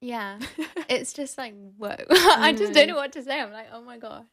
yeah. 0.00 0.38
It's 0.88 1.12
just 1.12 1.36
like 1.36 1.52
whoa. 1.76 1.96
I 2.10 2.54
just 2.56 2.72
don't 2.72 2.86
know. 2.86 2.94
know 2.94 3.00
what 3.00 3.12
to 3.12 3.22
say. 3.22 3.40
I'm 3.40 3.52
like, 3.52 3.66
oh 3.72 3.82
my 3.82 3.98
gosh. 3.98 4.24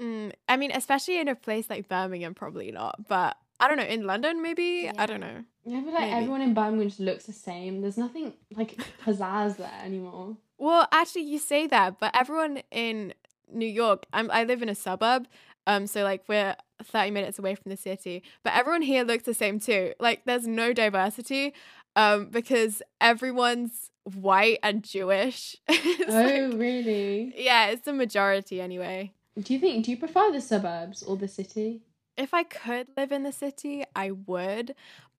Mm, 0.00 0.32
I 0.48 0.56
mean, 0.56 0.70
especially 0.72 1.20
in 1.20 1.28
a 1.28 1.34
place 1.34 1.68
like 1.70 1.88
Birmingham, 1.88 2.34
probably 2.34 2.70
not. 2.72 3.06
But 3.08 3.36
I 3.60 3.68
don't 3.68 3.76
know. 3.76 3.84
In 3.84 4.06
London, 4.06 4.42
maybe. 4.42 4.90
I 4.96 5.06
don't 5.06 5.20
know. 5.20 5.44
Yeah, 5.64 5.80
but 5.84 5.94
like 5.94 6.02
Maybe. 6.10 6.12
everyone 6.14 6.42
in 6.42 6.54
Birmingham 6.54 6.88
just 6.88 6.98
looks 7.00 7.26
the 7.26 7.32
same. 7.32 7.80
There's 7.82 7.96
nothing 7.98 8.32
like 8.56 8.76
pizzazz 9.04 9.58
there 9.58 9.70
anymore. 9.84 10.36
Well, 10.58 10.88
actually, 10.90 11.22
you 11.22 11.38
say 11.38 11.66
that, 11.68 12.00
but 12.00 12.10
everyone 12.18 12.62
in 12.72 13.14
New 13.52 13.66
York, 13.66 14.04
I'm, 14.12 14.30
I 14.32 14.42
live 14.44 14.62
in 14.62 14.68
a 14.68 14.74
suburb, 14.74 15.28
um, 15.66 15.86
so 15.86 16.02
like 16.02 16.22
we're 16.28 16.56
30 16.82 17.10
minutes 17.12 17.38
away 17.38 17.54
from 17.54 17.70
the 17.70 17.76
city, 17.76 18.22
but 18.42 18.54
everyone 18.54 18.82
here 18.82 19.04
looks 19.04 19.24
the 19.24 19.34
same 19.34 19.60
too. 19.60 19.92
Like, 20.00 20.24
there's 20.24 20.46
no 20.46 20.72
diversity, 20.72 21.52
um, 21.94 22.26
because 22.26 22.82
everyone's 23.00 23.90
white 24.04 24.58
and 24.64 24.82
Jewish. 24.82 25.56
Oh, 25.68 26.04
like- 26.08 26.58
really? 26.60 27.32
yeah, 27.36 27.68
it's 27.68 27.84
the 27.84 27.92
majority 27.92 28.60
anyway. 28.60 29.12
Do 29.40 29.54
you 29.54 29.60
think? 29.60 29.84
Do 29.84 29.90
you 29.90 29.96
prefer 29.96 30.30
the 30.30 30.40
suburbs 30.40 31.02
or 31.02 31.16
the 31.16 31.28
city? 31.28 31.82
If 32.16 32.34
I 32.34 32.42
could 32.42 32.88
live 32.96 33.12
in 33.12 33.22
the 33.22 33.32
city, 33.32 33.84
I 33.96 34.10
would. 34.10 34.74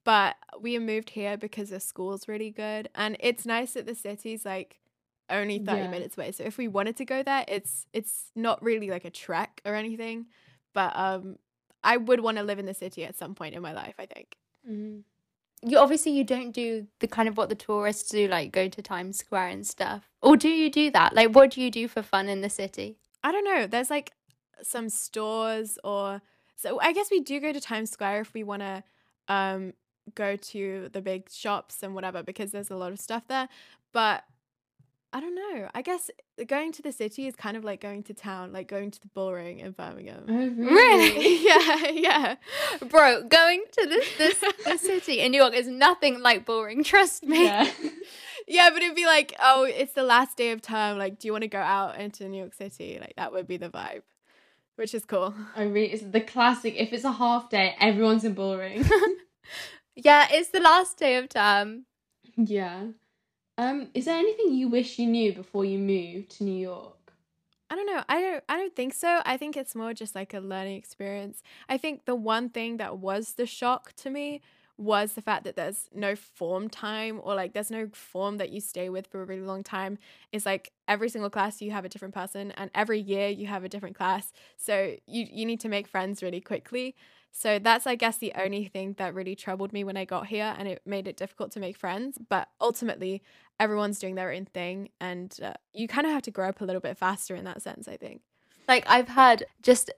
But 0.05 0.35
we 0.59 0.77
moved 0.79 1.11
here 1.11 1.37
because 1.37 1.69
the 1.69 1.79
school's 1.79 2.27
really 2.27 2.51
good. 2.51 2.89
And 2.93 3.15
it's 3.19 3.45
nice 3.45 3.73
that 3.73 3.85
the 3.85 3.95
city's 3.95 4.45
like 4.45 4.79
only 5.29 5.59
30 5.59 5.85
Yeah. 5.85 5.87
minutes 5.87 6.17
away. 6.17 6.31
So 6.33 6.43
if 6.43 6.57
we 6.57 6.67
wanted 6.67 6.97
to 6.97 7.05
go 7.05 7.23
there, 7.23 7.45
it's 7.47 7.85
it's 7.93 8.31
not 8.35 8.61
really 8.63 8.89
like 8.89 9.05
a 9.05 9.09
trek 9.09 9.61
or 9.65 9.75
anything. 9.75 10.27
But 10.73 10.95
um 10.95 11.37
I 11.83 11.97
would 11.97 12.21
want 12.21 12.37
to 12.37 12.43
live 12.43 12.59
in 12.59 12.65
the 12.65 12.73
city 12.73 13.03
at 13.05 13.15
some 13.15 13.35
point 13.35 13.55
in 13.55 13.61
my 13.61 13.73
life, 13.73 13.95
I 13.99 14.05
think. 14.05 14.37
Mm-hmm 14.69 14.99
You 15.69 15.77
obviously 15.79 16.11
you 16.13 16.23
don't 16.25 16.51
do 16.51 16.87
the 16.99 17.07
kind 17.07 17.29
of 17.29 17.37
what 17.37 17.49
the 17.49 17.55
tourists 17.55 18.09
do, 18.11 18.27
like 18.27 18.51
go 18.51 18.67
to 18.69 18.81
Times 18.81 19.17
Square 19.19 19.47
and 19.49 19.65
stuff. 19.67 20.09
Or 20.21 20.35
do 20.37 20.49
you 20.49 20.69
do 20.71 20.91
that? 20.91 21.13
Like, 21.15 21.35
what 21.35 21.51
do 21.51 21.61
you 21.61 21.71
do 21.71 21.87
for 21.87 22.01
fun 22.03 22.29
in 22.29 22.41
the 22.41 22.49
city? 22.49 22.97
I 23.23 23.31
don't 23.31 23.45
know. 23.45 23.67
There's 23.67 23.89
like 23.89 24.11
some 24.61 24.89
stores 24.89 25.77
or 25.83 26.21
so 26.55 26.79
I 26.79 26.93
guess 26.93 27.09
we 27.11 27.19
do 27.19 27.39
go 27.39 27.51
to 27.51 27.59
Times 27.59 27.91
Square 27.91 28.21
if 28.21 28.33
we 28.33 28.43
want 28.43 28.61
to 28.61 28.83
um 29.27 29.73
go 30.15 30.35
to 30.35 30.89
the 30.91 31.01
big 31.01 31.29
shops 31.29 31.81
and 31.81 31.95
whatever 31.95 32.23
because 32.23 32.51
there's 32.51 32.69
a 32.69 32.75
lot 32.75 32.91
of 32.91 32.99
stuff 32.99 33.23
there. 33.27 33.47
But 33.93 34.23
I 35.15 35.19
don't 35.19 35.35
know. 35.35 35.69
I 35.75 35.83
guess 35.83 36.09
going 36.47 36.71
to 36.71 36.81
the 36.81 36.91
city 36.91 37.27
is 37.27 37.35
kind 37.35 37.55
of 37.55 37.63
like 37.63 37.79
going 37.79 38.01
to 38.03 38.15
town, 38.15 38.51
like 38.51 38.67
going 38.67 38.89
to 38.89 38.99
the 38.99 39.07
bullring 39.09 39.59
in 39.59 39.71
Birmingham. 39.71 40.25
Oh, 40.27 40.33
Really? 40.57 41.45
yeah, 41.45 41.87
yeah. 41.91 42.35
Bro, 42.89 43.27
going 43.27 43.63
to 43.73 43.85
this 43.85 44.17
this 44.17 44.43
the 44.65 44.77
city 44.77 45.19
in 45.19 45.31
New 45.31 45.37
York 45.37 45.53
is 45.53 45.67
nothing 45.67 46.19
like 46.19 46.45
boring. 46.45 46.83
Trust 46.83 47.23
me. 47.23 47.45
Yeah. 47.45 47.69
Yeah, 48.47 48.69
but 48.73 48.81
it'd 48.81 48.95
be 48.95 49.05
like, 49.05 49.33
oh, 49.41 49.63
it's 49.63 49.93
the 49.93 50.03
last 50.03 50.37
day 50.37 50.51
of 50.51 50.61
term. 50.61 50.97
Like, 50.97 51.19
do 51.19 51.27
you 51.27 51.31
want 51.31 51.43
to 51.43 51.47
go 51.47 51.59
out 51.59 51.99
into 51.99 52.27
New 52.27 52.39
York 52.39 52.53
City? 52.53 52.97
Like, 52.99 53.13
that 53.17 53.31
would 53.31 53.47
be 53.47 53.57
the 53.57 53.69
vibe, 53.69 54.01
which 54.75 54.93
is 54.93 55.05
cool. 55.05 55.33
I 55.55 55.65
mean, 55.65 55.89
it's 55.91 56.03
the 56.03 56.21
classic. 56.21 56.75
If 56.77 56.91
it's 56.93 57.05
a 57.05 57.11
half 57.11 57.49
day, 57.49 57.75
everyone's 57.79 58.23
in 58.23 58.33
bullring. 58.33 58.85
Yeah, 59.95 60.27
it's 60.31 60.49
the 60.49 60.59
last 60.59 60.97
day 60.97 61.17
of 61.17 61.29
term. 61.29 61.85
yeah. 62.35 62.87
Um, 63.59 63.89
is 63.93 64.05
there 64.05 64.17
anything 64.17 64.53
you 64.55 64.67
wish 64.67 64.97
you 64.97 65.05
knew 65.05 65.33
before 65.33 65.65
you 65.65 65.77
moved 65.77 66.31
to 66.37 66.43
New 66.43 66.59
York? 66.59 67.13
I 67.69 67.75
don't 67.75 67.85
know. 67.85 68.03
I 68.09 68.19
don't 68.21 68.43
I 68.49 68.57
don't 68.57 68.75
think 68.75 68.93
so. 68.93 69.21
I 69.25 69.37
think 69.37 69.55
it's 69.55 69.75
more 69.75 69.93
just 69.93 70.15
like 70.15 70.33
a 70.33 70.39
learning 70.39 70.77
experience. 70.77 71.43
I 71.69 71.77
think 71.77 72.05
the 72.05 72.15
one 72.15 72.49
thing 72.49 72.77
that 72.77 72.97
was 72.97 73.33
the 73.33 73.45
shock 73.45 73.93
to 73.97 74.09
me 74.09 74.41
was 74.77 75.13
the 75.13 75.21
fact 75.21 75.43
that 75.43 75.55
there's 75.55 75.87
no 75.93 76.15
form 76.15 76.69
time 76.69 77.19
or 77.23 77.35
like 77.35 77.53
there's 77.53 77.69
no 77.69 77.87
form 77.93 78.37
that 78.37 78.49
you 78.49 78.59
stay 78.59 78.89
with 78.89 79.07
for 79.07 79.21
a 79.21 79.25
really 79.25 79.43
long 79.43 79.63
time. 79.63 79.97
It's 80.31 80.45
like 80.45 80.71
every 80.87 81.09
single 81.09 81.29
class 81.29 81.61
you 81.61 81.71
have 81.71 81.85
a 81.85 81.89
different 81.89 82.13
person 82.13 82.51
and 82.51 82.71
every 82.73 82.99
year 82.99 83.29
you 83.29 83.47
have 83.47 83.63
a 83.63 83.69
different 83.69 83.95
class. 83.95 84.33
So 84.57 84.95
you 85.05 85.27
you 85.31 85.45
need 85.45 85.59
to 85.61 85.69
make 85.69 85.87
friends 85.87 86.23
really 86.23 86.41
quickly. 86.41 86.95
So 87.31 87.59
that's 87.59 87.85
I 87.85 87.95
guess 87.95 88.17
the 88.17 88.33
only 88.35 88.65
thing 88.65 88.95
that 88.97 89.13
really 89.13 89.35
troubled 89.35 89.73
me 89.73 89.83
when 89.83 89.97
I 89.97 90.05
got 90.05 90.27
here 90.27 90.55
and 90.57 90.67
it 90.67 90.81
made 90.85 91.07
it 91.07 91.17
difficult 91.17 91.51
to 91.53 91.59
make 91.59 91.77
friends, 91.77 92.17
but 92.29 92.49
ultimately 92.59 93.21
everyone's 93.59 93.99
doing 93.99 94.15
their 94.15 94.31
own 94.31 94.45
thing 94.45 94.89
and 94.99 95.37
uh, 95.43 95.53
you 95.73 95.87
kind 95.87 96.07
of 96.07 96.13
have 96.13 96.23
to 96.23 96.31
grow 96.31 96.49
up 96.49 96.61
a 96.61 96.65
little 96.65 96.81
bit 96.81 96.97
faster 96.97 97.35
in 97.35 97.45
that 97.45 97.61
sense, 97.61 97.87
I 97.87 97.97
think. 97.97 98.21
Like 98.67 98.85
I've 98.87 99.09
had 99.09 99.45
just 99.61 99.91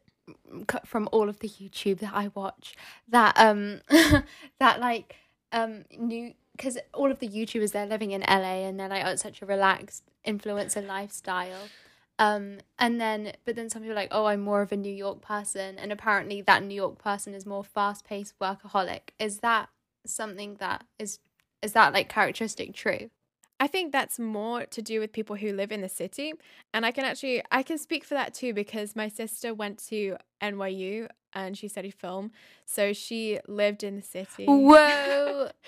c- 0.72 0.80
from 0.86 1.10
all 1.12 1.30
of 1.30 1.40
the 1.40 1.50
YouTube 1.50 2.00
that 2.00 2.14
I 2.14 2.30
watch 2.34 2.76
that 3.08 3.34
um 3.38 3.82
that 4.60 4.80
like 4.80 5.16
um 5.52 5.86
new 5.98 6.34
because 6.56 6.78
all 6.94 7.12
of 7.12 7.20
the 7.20 7.28
YouTubers 7.28 7.72
they're 7.72 7.86
living 7.86 8.12
in 8.12 8.22
LA 8.22 8.66
and 8.66 8.80
they're 8.80 8.90
like 8.90 9.04
oh 9.06 9.12
it's 9.12 9.24
such 9.24 9.42
a 9.42 9.46
relaxed 9.46 10.04
influencer 10.26 10.86
lifestyle. 10.86 11.70
Um 12.18 12.60
and 12.80 13.00
then 13.00 13.34
but 13.46 13.56
then 13.56 13.70
some 13.70 13.82
people 13.82 13.94
are 13.94 14.02
like 14.02 14.10
oh 14.12 14.26
I'm 14.26 14.42
more 14.42 14.62
of 14.62 14.72
a 14.72 14.78
New 14.78 14.94
York 14.94 15.22
person 15.22 15.78
and 15.78 15.92
apparently 15.92 16.42
that 16.42 16.64
New 16.64 16.76
York 16.76 16.98
person 16.98 17.34
is 17.34 17.46
more 17.46 17.64
fast 17.64 18.06
paced 18.06 18.38
workaholic. 18.40 19.10
Is 19.20 19.40
that 19.40 19.70
something 20.06 20.56
that 20.56 20.86
is 21.00 21.20
is 21.62 21.74
that 21.74 21.94
like 21.94 22.10
characteristic 22.10 22.74
true? 22.74 23.10
I 23.60 23.68
think 23.68 23.92
that's 23.92 24.20
more 24.20 24.66
to 24.66 24.82
do 24.82 25.00
with 25.00 25.14
people 25.14 25.38
who 25.38 25.54
live 25.54 25.72
in 25.72 25.82
the 25.82 25.90
city. 25.90 26.34
And 26.74 26.86
I 26.86 26.92
can 26.92 27.06
actually 27.06 27.42
I 27.52 27.64
can 27.64 27.78
speak 27.78 28.04
for 28.04 28.14
that 28.14 28.34
too 28.34 28.54
because 28.54 28.96
my 28.96 29.08
sister 29.08 29.54
went 29.54 29.80
to 29.88 30.18
NYU 30.42 31.08
and 31.34 31.58
she 31.58 31.68
studied 31.68 31.94
film. 31.94 32.32
So 32.66 32.94
she 32.94 33.40
lived 33.48 33.84
in 33.84 33.96
the 33.96 34.02
city. 34.02 34.46
Whoa. 34.46 35.50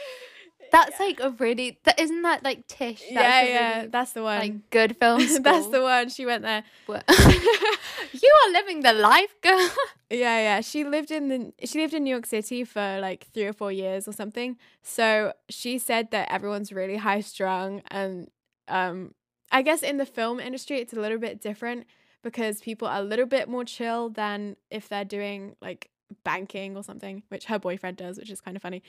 That's 0.71 0.99
like 0.99 1.19
a 1.19 1.31
really 1.31 1.79
that 1.83 1.99
isn't 1.99 2.21
that 2.23 2.43
like 2.43 2.67
Tisch? 2.67 2.99
That's 2.99 3.11
yeah, 3.11 3.43
yeah, 3.43 3.77
really, 3.77 3.87
that's 3.89 4.11
the 4.11 4.23
one. 4.23 4.39
like 4.39 4.69
good 4.69 4.97
film 4.97 5.21
school. 5.21 5.39
that's 5.43 5.67
the 5.67 5.81
one. 5.81 6.09
She 6.09 6.25
went 6.25 6.43
there. 6.43 6.63
You 8.11 8.33
are 8.45 8.51
living 8.51 8.81
the 8.81 8.93
life, 8.93 9.35
girl. 9.41 9.69
Yeah, 10.09 10.39
yeah. 10.39 10.61
She 10.61 10.83
lived 10.83 11.11
in 11.11 11.27
the 11.27 11.53
she 11.67 11.79
lived 11.79 11.93
in 11.93 12.03
New 12.03 12.11
York 12.11 12.25
City 12.25 12.63
for 12.63 12.99
like 13.01 13.27
three 13.33 13.45
or 13.45 13.53
four 13.53 13.71
years 13.71 14.07
or 14.07 14.13
something. 14.13 14.57
So 14.81 15.33
she 15.49 15.77
said 15.77 16.11
that 16.11 16.31
everyone's 16.31 16.71
really 16.71 16.97
high 16.97 17.21
strung 17.21 17.81
and 17.89 18.29
um 18.67 19.13
I 19.51 19.61
guess 19.61 19.83
in 19.83 19.97
the 19.97 20.05
film 20.05 20.39
industry 20.39 20.77
it's 20.79 20.93
a 20.93 20.99
little 20.99 21.17
bit 21.17 21.41
different 21.41 21.87
because 22.23 22.61
people 22.61 22.87
are 22.87 22.99
a 22.99 23.03
little 23.03 23.25
bit 23.25 23.47
more 23.49 23.63
chill 23.65 24.09
than 24.09 24.55
if 24.71 24.87
they're 24.89 25.05
doing 25.05 25.55
like 25.61 25.89
banking 26.23 26.77
or 26.77 26.83
something, 26.83 27.23
which 27.29 27.45
her 27.45 27.59
boyfriend 27.59 27.97
does, 27.97 28.17
which 28.17 28.29
is 28.29 28.41
kind 28.41 28.55
of 28.55 28.63
funny. 28.63 28.81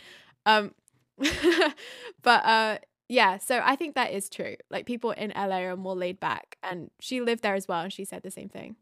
Um 0.47 0.73
but 2.23 2.45
uh 2.45 2.79
yeah, 3.11 3.39
so 3.39 3.63
I 3.65 3.75
think 3.75 3.95
that 3.95 4.13
is 4.13 4.29
true. 4.29 4.57
Like 4.71 4.85
people 4.85 5.13
in 5.13 5.33
LA 5.33 5.61
are 5.63 5.77
more 5.77 5.97
laid 5.97 6.21
back 6.21 6.59
and 6.63 6.91
she 7.01 7.23
lived 7.23 7.43
there 7.43 7.55
as 7.55 7.67
well 7.67 7.81
and 7.81 7.93
she 7.93 8.05
said 8.05 8.23
the 8.23 8.31
same 8.31 8.51
thing. 8.51 8.77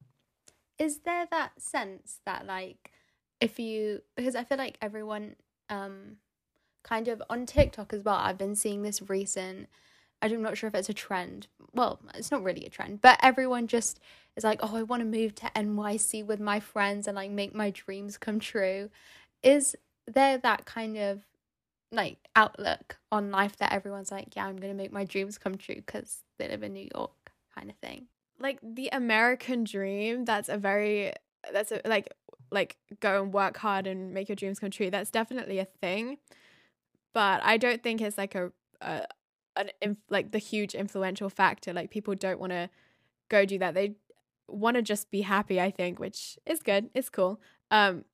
Is 0.79 0.99
there 1.01 1.27
that 1.31 1.61
sense 1.61 2.21
that 2.27 2.45
like 2.47 2.91
if 3.41 3.59
you 3.59 4.03
because 4.17 4.35
I 4.35 4.45
feel 4.45 4.59
like 4.59 4.79
everyone 4.83 5.37
um 5.71 6.17
kind 6.83 7.09
of 7.09 7.23
on 7.31 7.47
TikTok 7.47 7.93
as 7.93 8.03
well, 8.03 8.17
I've 8.17 8.39
been 8.39 8.57
seeing 8.57 8.83
this 8.83 9.03
recent 9.09 9.69
I'm 10.23 10.43
not 10.43 10.57
sure 10.57 10.69
if 10.69 10.75
it's 10.75 10.89
a 10.89 10.95
trend. 10.95 11.49
Well, 11.75 12.01
it's 12.15 12.31
not 12.31 12.43
really 12.43 12.65
a 12.65 12.71
trend, 12.71 13.01
but 13.03 13.19
everyone 13.23 13.67
just 13.67 14.01
is 14.35 14.45
like, 14.45 14.61
"Oh, 14.63 14.75
I 14.77 14.83
want 14.83 15.01
to 15.01 15.07
move 15.07 15.35
to 15.37 15.51
NYC 15.55 16.25
with 16.25 16.41
my 16.41 16.59
friends 16.61 17.07
and 17.07 17.17
like 17.17 17.31
make 17.31 17.55
my 17.55 17.71
dreams 17.71 18.17
come 18.17 18.41
true." 18.41 18.91
Is 19.43 19.77
there 20.07 20.39
that 20.39 20.65
kind 20.65 20.97
of 20.97 21.25
like 21.93 22.19
outlook 22.35 22.99
on 23.13 23.31
life 23.31 23.57
that 23.57 23.73
everyone's 23.73 24.11
like, 24.11 24.35
"Yeah, 24.37 24.47
I'm 24.47 24.59
to 24.59 24.75
make 24.75 24.93
my 24.93 25.05
dreams 25.05 25.39
come 25.39 25.57
true 25.57 25.83
cuz 25.83 26.23
they 26.39 26.49
live 26.49 26.63
in 26.63 26.73
New 26.73 26.89
York" 26.95 27.33
kind 27.55 27.71
of 27.71 27.77
thing? 27.77 28.09
like 28.39 28.59
the 28.63 28.89
American 28.93 29.65
dream, 29.65 30.25
that's 30.25 30.49
a 30.49 30.57
very 30.59 31.13
that's 31.53 31.73
a 31.73 31.81
like 31.85 32.09
like 32.51 32.77
go 33.01 33.23
and 33.23 33.33
work 33.33 33.57
hard 33.59 33.87
and 33.87 34.13
make 34.13 34.29
your 34.29 34.37
dreams 34.37 34.59
come 34.59 34.71
true. 34.71 34.91
That's 34.91 35.11
definitely 35.11 35.59
a 35.59 35.65
thing. 35.65 36.19
But 37.13 37.43
I 37.45 37.57
don't 37.57 37.83
think 37.83 38.01
it's 38.01 38.19
like 38.19 38.35
a, 38.35 38.53
a 38.81 39.07
an 39.57 39.71
inf- 39.81 39.99
like 40.11 40.33
the 40.33 40.39
huge 40.39 40.75
influential 40.75 41.31
factor. 41.31 41.73
Like 41.73 41.91
people 41.91 42.15
don't 42.15 42.39
want 42.41 42.53
to 42.53 42.69
go 43.29 43.45
do 43.45 43.59
that. 43.59 43.75
They 43.75 43.97
want 44.49 44.77
to 44.77 44.83
just 44.83 45.11
be 45.11 45.23
happy, 45.23 45.61
I 45.61 45.71
think, 45.71 45.99
which 45.99 46.39
is 46.47 46.63
good. 46.63 46.91
It's 46.95 47.09
cool. 47.09 47.41
Um 47.71 48.05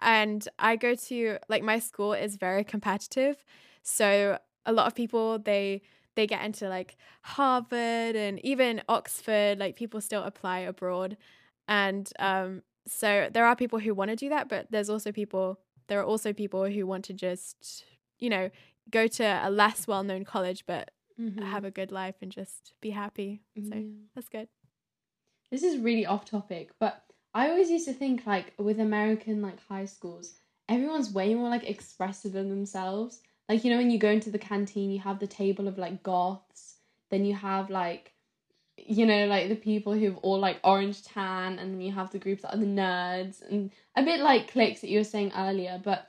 and 0.00 0.46
I 0.58 0.76
go 0.76 0.94
to 0.94 1.38
like 1.48 1.62
my 1.62 1.78
school 1.78 2.12
is 2.12 2.36
very 2.36 2.64
competitive. 2.64 3.44
So 3.82 4.38
a 4.66 4.72
lot 4.72 4.86
of 4.86 4.94
people 4.94 5.38
they 5.38 5.82
they 6.16 6.26
get 6.26 6.44
into 6.44 6.68
like 6.68 6.96
Harvard 7.22 8.16
and 8.16 8.44
even 8.44 8.82
Oxford, 8.88 9.58
like 9.58 9.76
people 9.76 10.00
still 10.00 10.22
apply 10.24 10.60
abroad. 10.60 11.16
And 11.68 12.10
um, 12.18 12.62
so 12.86 13.28
there 13.32 13.46
are 13.46 13.54
people 13.54 13.78
who 13.78 13.94
want 13.94 14.10
to 14.10 14.16
do 14.16 14.28
that, 14.28 14.48
but 14.48 14.66
there's 14.70 14.90
also 14.90 15.12
people, 15.12 15.60
there 15.86 16.00
are 16.00 16.04
also 16.04 16.32
people 16.32 16.66
who 16.66 16.84
want 16.84 17.04
to 17.04 17.12
just, 17.14 17.84
you 18.18 18.28
know, 18.28 18.50
go 18.90 19.06
to 19.06 19.22
a 19.22 19.48
less 19.50 19.86
well 19.86 20.02
known 20.02 20.24
college, 20.24 20.64
but 20.66 20.90
Mm-hmm. 21.20 21.42
have 21.42 21.66
a 21.66 21.70
good 21.70 21.92
life 21.92 22.14
and 22.22 22.32
just 22.32 22.72
be 22.80 22.90
happy. 22.90 23.42
So 23.62 23.82
that's 24.14 24.30
good. 24.30 24.48
This 25.50 25.62
is 25.62 25.78
really 25.78 26.06
off 26.06 26.24
topic, 26.24 26.70
but 26.78 27.04
I 27.34 27.48
always 27.48 27.70
used 27.70 27.86
to 27.86 27.92
think 27.92 28.26
like 28.26 28.52
with 28.58 28.80
American 28.80 29.42
like 29.42 29.58
high 29.68 29.84
schools, 29.84 30.34
everyone's 30.68 31.12
way 31.12 31.34
more 31.34 31.48
like 31.48 31.68
expressive 31.68 32.34
in 32.34 32.48
themselves. 32.48 33.20
Like 33.48 33.64
you 33.64 33.70
know 33.70 33.78
when 33.78 33.90
you 33.90 33.98
go 33.98 34.10
into 34.10 34.30
the 34.30 34.38
canteen, 34.38 34.90
you 34.90 35.00
have 35.00 35.18
the 35.18 35.26
table 35.26 35.68
of 35.68 35.78
like 35.78 36.02
goths, 36.02 36.76
then 37.10 37.24
you 37.24 37.34
have 37.34 37.70
like 37.70 38.12
you 38.86 39.06
know, 39.06 39.26
like 39.26 39.48
the 39.48 39.56
people 39.56 39.92
who've 39.92 40.16
all 40.18 40.38
like 40.38 40.58
orange 40.64 41.02
tan, 41.04 41.58
and 41.58 41.72
then 41.72 41.80
you 41.80 41.92
have 41.92 42.10
the 42.10 42.18
groups 42.18 42.42
that 42.42 42.54
are 42.54 42.58
the 42.58 42.66
nerds, 42.66 43.42
and 43.48 43.70
a 43.96 44.02
bit 44.02 44.20
like 44.20 44.52
cliques 44.52 44.80
that 44.80 44.90
you 44.90 44.98
were 44.98 45.04
saying 45.04 45.32
earlier. 45.36 45.80
But 45.82 46.08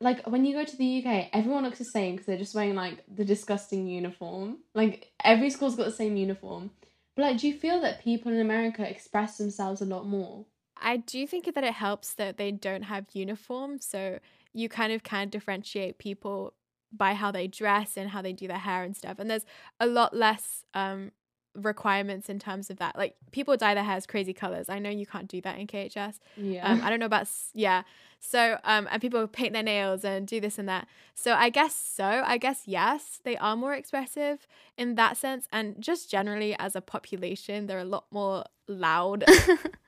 like 0.00 0.26
when 0.26 0.44
you 0.44 0.54
go 0.54 0.64
to 0.64 0.76
the 0.76 1.04
UK, 1.04 1.28
everyone 1.32 1.64
looks 1.64 1.78
the 1.78 1.84
same 1.84 2.14
because 2.14 2.26
they're 2.26 2.36
just 2.36 2.54
wearing 2.54 2.74
like 2.74 3.04
the 3.12 3.24
disgusting 3.24 3.86
uniform. 3.86 4.58
Like 4.74 5.12
every 5.22 5.50
school's 5.50 5.76
got 5.76 5.84
the 5.84 5.92
same 5.92 6.16
uniform. 6.16 6.70
But 7.14 7.22
like, 7.22 7.38
do 7.38 7.48
you 7.48 7.58
feel 7.58 7.80
that 7.82 8.02
people 8.02 8.32
in 8.32 8.40
America 8.40 8.88
express 8.88 9.36
themselves 9.36 9.82
a 9.82 9.86
lot 9.86 10.06
more? 10.06 10.46
I 10.82 10.96
do 10.98 11.26
think 11.26 11.52
that 11.54 11.64
it 11.64 11.74
helps 11.74 12.14
that 12.14 12.36
they 12.36 12.50
don't 12.50 12.82
have 12.82 13.06
uniforms, 13.12 13.86
so 13.86 14.18
you 14.52 14.68
kind 14.68 14.92
of 14.92 15.02
can 15.02 15.28
differentiate 15.28 15.98
people 15.98 16.54
by 16.92 17.14
how 17.14 17.30
they 17.30 17.46
dress 17.46 17.96
and 17.96 18.10
how 18.10 18.20
they 18.20 18.32
do 18.32 18.46
their 18.46 18.58
hair 18.58 18.82
and 18.82 18.96
stuff. 18.96 19.18
And 19.18 19.30
there's 19.30 19.46
a 19.80 19.86
lot 19.86 20.14
less 20.14 20.64
um, 20.74 21.12
requirements 21.54 22.28
in 22.28 22.38
terms 22.38 22.70
of 22.70 22.78
that. 22.78 22.96
Like 22.96 23.16
people 23.30 23.56
dye 23.56 23.74
their 23.74 23.84
hairs 23.84 24.06
crazy 24.06 24.32
colors. 24.32 24.68
I 24.68 24.78
know 24.78 24.90
you 24.90 25.06
can't 25.06 25.28
do 25.28 25.40
that 25.42 25.58
in 25.58 25.66
KHS. 25.66 26.18
Yeah. 26.36 26.66
Um, 26.66 26.82
I 26.82 26.90
don't 26.90 27.00
know 27.00 27.06
about 27.06 27.28
yeah. 27.54 27.82
So 28.20 28.58
um, 28.64 28.88
and 28.90 29.00
people 29.00 29.26
paint 29.26 29.52
their 29.52 29.62
nails 29.62 30.04
and 30.04 30.26
do 30.26 30.40
this 30.40 30.58
and 30.58 30.68
that. 30.68 30.86
So 31.14 31.34
I 31.34 31.50
guess 31.50 31.74
so. 31.74 32.04
I 32.04 32.38
guess 32.38 32.62
yes, 32.66 33.20
they 33.24 33.36
are 33.36 33.56
more 33.56 33.74
expressive 33.74 34.46
in 34.76 34.94
that 34.94 35.16
sense, 35.16 35.46
and 35.52 35.80
just 35.80 36.10
generally 36.10 36.54
as 36.58 36.76
a 36.76 36.80
population, 36.80 37.66
they're 37.66 37.78
a 37.78 37.84
lot 37.84 38.06
more 38.10 38.44
loud. 38.68 39.24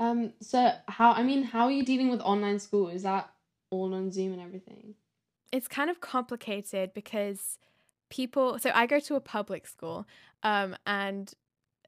um. 0.00 0.32
So 0.40 0.72
how? 0.88 1.12
I 1.12 1.22
mean, 1.22 1.44
how 1.44 1.66
are 1.66 1.70
you 1.70 1.84
dealing 1.84 2.10
with 2.10 2.20
online 2.20 2.58
school? 2.58 2.88
Is 2.88 3.04
that 3.04 3.30
all 3.70 3.94
on 3.94 4.10
Zoom 4.10 4.32
and 4.32 4.42
everything? 4.42 4.94
It's 5.52 5.68
kind 5.68 5.90
of 5.90 6.00
complicated 6.00 6.92
because 6.94 7.58
people. 8.08 8.58
So 8.58 8.72
I 8.74 8.86
go 8.86 8.98
to 8.98 9.14
a 9.14 9.20
public 9.20 9.66
school, 9.66 10.06
um, 10.42 10.74
and 10.86 11.32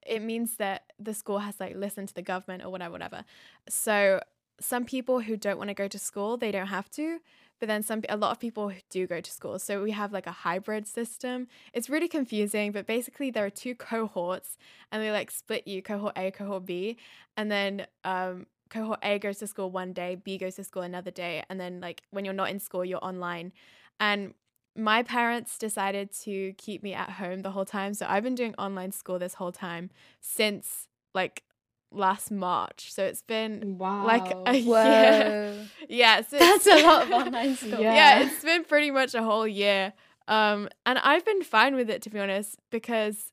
it 0.06 0.20
means 0.20 0.56
that 0.56 0.92
the 0.98 1.14
school 1.14 1.38
has 1.38 1.58
like 1.58 1.74
listened 1.74 2.08
to 2.08 2.14
the 2.14 2.22
government 2.22 2.64
or 2.64 2.70
whatever, 2.70 2.92
whatever. 2.92 3.24
So 3.68 4.20
some 4.60 4.84
people 4.84 5.20
who 5.20 5.36
don't 5.36 5.58
want 5.58 5.68
to 5.68 5.74
go 5.74 5.88
to 5.88 5.98
school, 5.98 6.36
they 6.36 6.52
don't 6.52 6.68
have 6.68 6.90
to. 6.92 7.18
But 7.62 7.68
then 7.68 7.84
some 7.84 8.02
a 8.08 8.16
lot 8.16 8.32
of 8.32 8.40
people 8.40 8.72
do 8.90 9.06
go 9.06 9.20
to 9.20 9.30
school. 9.30 9.56
So 9.60 9.84
we 9.84 9.92
have 9.92 10.12
like 10.12 10.26
a 10.26 10.32
hybrid 10.32 10.84
system. 10.84 11.46
It's 11.72 11.88
really 11.88 12.08
confusing, 12.08 12.72
but 12.72 12.88
basically 12.88 13.30
there 13.30 13.46
are 13.46 13.50
two 13.50 13.76
cohorts 13.76 14.58
and 14.90 15.00
they 15.00 15.12
like 15.12 15.30
split 15.30 15.68
you, 15.68 15.80
cohort 15.80 16.18
A, 16.18 16.32
cohort 16.32 16.66
B. 16.66 16.96
And 17.36 17.52
then 17.52 17.86
um 18.02 18.46
cohort 18.68 18.98
A 19.04 19.20
goes 19.20 19.38
to 19.38 19.46
school 19.46 19.70
one 19.70 19.92
day, 19.92 20.16
B 20.16 20.38
goes 20.38 20.56
to 20.56 20.64
school 20.64 20.82
another 20.82 21.12
day, 21.12 21.44
and 21.48 21.60
then 21.60 21.78
like 21.80 22.02
when 22.10 22.24
you're 22.24 22.34
not 22.34 22.50
in 22.50 22.58
school, 22.58 22.84
you're 22.84 23.04
online. 23.04 23.52
And 24.00 24.34
my 24.74 25.04
parents 25.04 25.56
decided 25.56 26.10
to 26.22 26.54
keep 26.54 26.82
me 26.82 26.94
at 26.94 27.10
home 27.10 27.42
the 27.42 27.52
whole 27.52 27.64
time. 27.64 27.94
So 27.94 28.06
I've 28.08 28.24
been 28.24 28.34
doing 28.34 28.56
online 28.58 28.90
school 28.90 29.20
this 29.20 29.34
whole 29.34 29.52
time 29.52 29.90
since 30.20 30.88
like 31.14 31.44
last 31.92 32.30
March. 32.30 32.92
So 32.92 33.04
it's 33.04 33.22
been 33.22 33.78
wow. 33.78 34.04
like 34.04 34.30
a 34.46 34.56
Whoa. 34.62 34.82
year. 34.82 35.68
Yeah, 35.88 36.22
so 36.22 36.38
That's 36.38 36.66
a 36.66 36.82
lot 36.86 37.02
of 37.06 37.12
online 37.12 37.56
school. 37.56 37.80
Yeah. 37.80 37.94
yeah, 37.94 38.20
it's 38.20 38.42
been 38.44 38.64
pretty 38.64 38.90
much 38.90 39.14
a 39.14 39.22
whole 39.22 39.46
year. 39.46 39.92
Um, 40.28 40.68
and 40.86 40.98
I've 40.98 41.24
been 41.24 41.42
fine 41.42 41.74
with 41.74 41.90
it 41.90 42.02
to 42.02 42.10
be 42.10 42.18
honest 42.20 42.56
because 42.70 43.32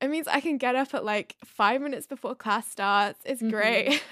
it 0.00 0.08
means 0.08 0.26
I 0.26 0.40
can 0.40 0.56
get 0.56 0.74
up 0.74 0.94
at 0.94 1.04
like 1.04 1.36
five 1.44 1.80
minutes 1.82 2.06
before 2.06 2.34
class 2.34 2.66
starts. 2.68 3.20
It's 3.24 3.42
Mhm. 3.42 3.50
great, 3.50 4.02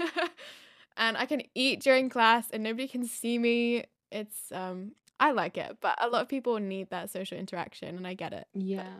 and 0.96 1.16
I 1.16 1.24
can 1.26 1.42
eat 1.54 1.80
during 1.80 2.08
class, 2.10 2.50
and 2.50 2.62
nobody 2.62 2.86
can 2.88 3.04
see 3.06 3.38
me. 3.38 3.84
It's 4.12 4.52
um, 4.52 4.92
I 5.18 5.32
like 5.32 5.56
it, 5.56 5.78
but 5.80 5.96
a 6.02 6.08
lot 6.08 6.22
of 6.22 6.28
people 6.28 6.58
need 6.58 6.90
that 6.90 7.10
social 7.10 7.38
interaction, 7.38 7.96
and 7.96 8.06
I 8.06 8.14
get 8.14 8.32
it. 8.34 8.46
Yeah. 8.54 8.92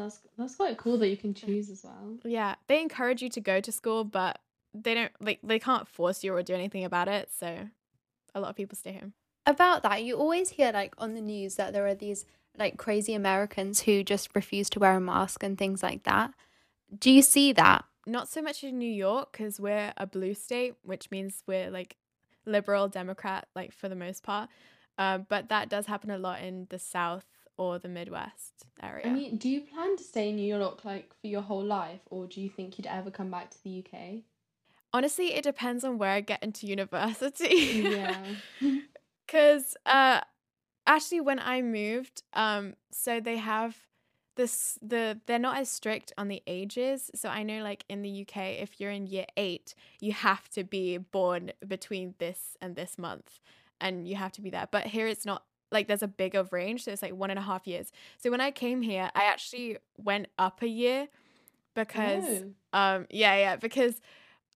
That's 0.00 0.20
that's 0.38 0.56
quite 0.56 0.78
cool 0.78 0.96
that 0.98 1.08
you 1.08 1.16
can 1.16 1.34
choose 1.34 1.68
as 1.68 1.84
well. 1.84 2.16
Yeah, 2.24 2.54
they 2.68 2.80
encourage 2.80 3.20
you 3.22 3.28
to 3.30 3.40
go 3.40 3.60
to 3.60 3.70
school, 3.70 4.04
but 4.04 4.38
they 4.72 4.94
don't 4.94 5.12
like 5.20 5.40
they 5.42 5.58
can't 5.58 5.86
force 5.86 6.24
you 6.24 6.34
or 6.34 6.42
do 6.42 6.54
anything 6.54 6.84
about 6.84 7.08
it. 7.08 7.28
So 7.38 7.68
a 8.34 8.40
lot 8.40 8.48
of 8.50 8.56
people 8.56 8.76
stay 8.76 8.94
home. 8.94 9.12
About 9.46 9.82
that, 9.82 10.02
you 10.02 10.16
always 10.16 10.50
hear 10.50 10.72
like 10.72 10.94
on 10.96 11.14
the 11.14 11.20
news 11.20 11.56
that 11.56 11.72
there 11.72 11.86
are 11.86 11.94
these 11.94 12.24
like 12.58 12.78
crazy 12.78 13.14
Americans 13.14 13.82
who 13.82 14.02
just 14.02 14.30
refuse 14.34 14.70
to 14.70 14.78
wear 14.78 14.94
a 14.94 15.00
mask 15.00 15.42
and 15.42 15.58
things 15.58 15.82
like 15.82 16.04
that. 16.04 16.32
Do 16.96 17.10
you 17.10 17.22
see 17.22 17.52
that? 17.52 17.84
Not 18.06 18.28
so 18.28 18.40
much 18.40 18.64
in 18.64 18.78
New 18.78 18.90
York 18.90 19.32
because 19.32 19.60
we're 19.60 19.92
a 19.96 20.06
blue 20.06 20.34
state, 20.34 20.74
which 20.82 21.10
means 21.10 21.42
we're 21.46 21.70
like 21.70 21.96
liberal 22.46 22.88
Democrat, 22.88 23.48
like 23.54 23.72
for 23.72 23.88
the 23.88 23.94
most 23.94 24.22
part. 24.22 24.48
Um, 24.96 25.26
but 25.28 25.48
that 25.50 25.68
does 25.68 25.86
happen 25.86 26.10
a 26.10 26.18
lot 26.18 26.40
in 26.40 26.66
the 26.70 26.78
South 26.78 27.24
or 27.60 27.78
the 27.78 27.88
Midwest 27.88 28.64
area. 28.82 29.06
I 29.06 29.10
mean, 29.10 29.36
do 29.36 29.46
you 29.46 29.60
plan 29.60 29.94
to 29.98 30.02
stay 30.02 30.30
in 30.30 30.36
New 30.36 30.56
York 30.56 30.82
like 30.82 31.12
for 31.20 31.26
your 31.26 31.42
whole 31.42 31.62
life, 31.62 32.00
or 32.06 32.26
do 32.26 32.40
you 32.40 32.48
think 32.48 32.78
you'd 32.78 32.86
ever 32.86 33.10
come 33.10 33.30
back 33.30 33.50
to 33.50 33.62
the 33.62 33.84
UK? 33.84 34.22
Honestly, 34.94 35.34
it 35.34 35.44
depends 35.44 35.84
on 35.84 35.98
where 35.98 36.10
I 36.10 36.22
get 36.22 36.42
into 36.42 36.66
university. 36.76 37.84
Yeah. 37.84 38.24
Because 39.26 39.76
uh, 39.86 40.22
actually, 40.88 41.20
when 41.20 41.38
I 41.38 41.62
moved, 41.62 42.24
um, 42.32 42.74
so 42.90 43.20
they 43.20 43.36
have 43.36 43.76
this 44.34 44.76
the 44.82 45.20
they're 45.26 45.38
not 45.38 45.56
as 45.56 45.68
strict 45.68 46.12
on 46.18 46.26
the 46.26 46.42
ages. 46.48 47.12
So 47.14 47.28
I 47.28 47.44
know, 47.44 47.62
like 47.62 47.84
in 47.88 48.02
the 48.02 48.22
UK, 48.22 48.58
if 48.58 48.80
you're 48.80 48.90
in 48.90 49.06
year 49.06 49.26
eight, 49.36 49.76
you 50.00 50.10
have 50.10 50.48
to 50.48 50.64
be 50.64 50.96
born 50.98 51.52
between 51.64 52.16
this 52.18 52.56
and 52.60 52.74
this 52.74 52.98
month, 52.98 53.38
and 53.80 54.08
you 54.08 54.16
have 54.16 54.32
to 54.32 54.40
be 54.40 54.50
there. 54.50 54.66
But 54.68 54.86
here, 54.86 55.06
it's 55.06 55.24
not 55.24 55.44
like 55.70 55.86
there's 55.88 56.02
a 56.02 56.08
bigger 56.08 56.46
range, 56.50 56.84
so 56.84 56.90
it's 56.92 57.02
like 57.02 57.14
one 57.14 57.30
and 57.30 57.38
a 57.38 57.42
half 57.42 57.66
years. 57.66 57.92
So 58.18 58.30
when 58.30 58.40
I 58.40 58.50
came 58.50 58.82
here, 58.82 59.10
I 59.14 59.24
actually 59.24 59.78
went 59.96 60.28
up 60.38 60.62
a 60.62 60.68
year 60.68 61.08
because 61.74 62.24
Oh. 62.74 62.78
um 62.78 63.06
yeah 63.10 63.36
yeah 63.36 63.56
because 63.56 64.00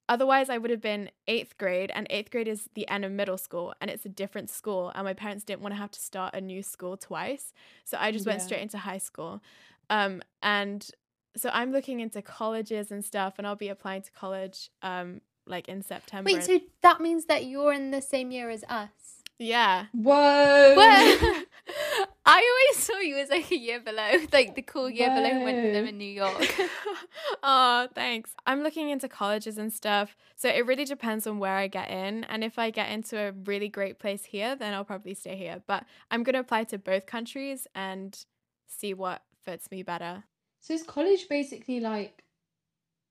otherwise 0.08 0.50
I 0.50 0.58
would 0.58 0.70
have 0.70 0.80
been 0.80 1.10
eighth 1.28 1.56
grade 1.58 1.90
and 1.94 2.06
eighth 2.10 2.30
grade 2.30 2.48
is 2.48 2.68
the 2.74 2.86
end 2.88 3.04
of 3.04 3.12
middle 3.12 3.38
school 3.38 3.72
and 3.80 3.90
it's 3.90 4.04
a 4.04 4.08
different 4.08 4.50
school 4.50 4.92
and 4.94 5.04
my 5.04 5.14
parents 5.14 5.44
didn't 5.44 5.62
want 5.62 5.74
to 5.74 5.78
have 5.78 5.90
to 5.92 6.00
start 6.00 6.34
a 6.34 6.40
new 6.40 6.62
school 6.62 6.96
twice 6.96 7.52
so 7.84 7.96
I 8.00 8.10
just 8.10 8.26
went 8.26 8.42
straight 8.42 8.62
into 8.62 8.78
high 8.78 8.98
school 8.98 9.42
um 9.90 10.22
and 10.42 10.88
so 11.36 11.50
I'm 11.52 11.72
looking 11.72 12.00
into 12.00 12.20
colleges 12.20 12.90
and 12.90 13.04
stuff 13.04 13.34
and 13.38 13.46
I'll 13.46 13.56
be 13.56 13.68
applying 13.68 14.02
to 14.02 14.10
college 14.12 14.70
um 14.82 15.20
like 15.46 15.68
in 15.68 15.82
September 15.82 16.30
Wait, 16.32 16.42
so 16.42 16.58
that 16.82 17.00
means 17.00 17.26
that 17.26 17.44
you're 17.44 17.72
in 17.72 17.90
the 17.90 18.02
same 18.02 18.30
year 18.30 18.50
as 18.50 18.64
us? 18.68 18.90
Yeah 19.38 19.86
Whoa. 19.92 20.74
Well, 20.76 21.42
I 22.26 22.66
always 22.70 22.84
saw 22.84 22.98
you 22.98 23.16
as 23.18 23.28
like 23.28 23.50
a 23.50 23.58
year 23.58 23.80
below, 23.80 24.12
like 24.32 24.54
the 24.54 24.62
cool 24.62 24.88
year 24.88 25.10
below 25.10 25.30
who 25.30 25.44
went 25.44 25.62
to 25.62 25.72
live 25.72 25.86
in 25.86 25.98
New 25.98 26.04
York. 26.04 26.54
oh, 27.42 27.88
thanks. 27.94 28.30
I'm 28.46 28.62
looking 28.62 28.90
into 28.90 29.08
colleges 29.08 29.58
and 29.58 29.72
stuff. 29.72 30.16
So 30.36 30.48
it 30.48 30.66
really 30.66 30.84
depends 30.84 31.26
on 31.26 31.38
where 31.38 31.56
I 31.56 31.68
get 31.68 31.90
in. 31.90 32.24
And 32.24 32.42
if 32.42 32.58
I 32.58 32.70
get 32.70 32.90
into 32.90 33.18
a 33.18 33.32
really 33.32 33.68
great 33.68 33.98
place 33.98 34.24
here, 34.24 34.56
then 34.56 34.72
I'll 34.74 34.84
probably 34.84 35.14
stay 35.14 35.36
here. 35.36 35.62
But 35.66 35.84
I'm 36.10 36.22
going 36.22 36.34
to 36.34 36.40
apply 36.40 36.64
to 36.64 36.78
both 36.78 37.06
countries 37.06 37.66
and 37.74 38.18
see 38.66 38.94
what 38.94 39.22
fits 39.44 39.70
me 39.70 39.82
better. 39.82 40.24
So 40.60 40.74
is 40.74 40.82
college 40.82 41.28
basically 41.28 41.80
like 41.80 42.24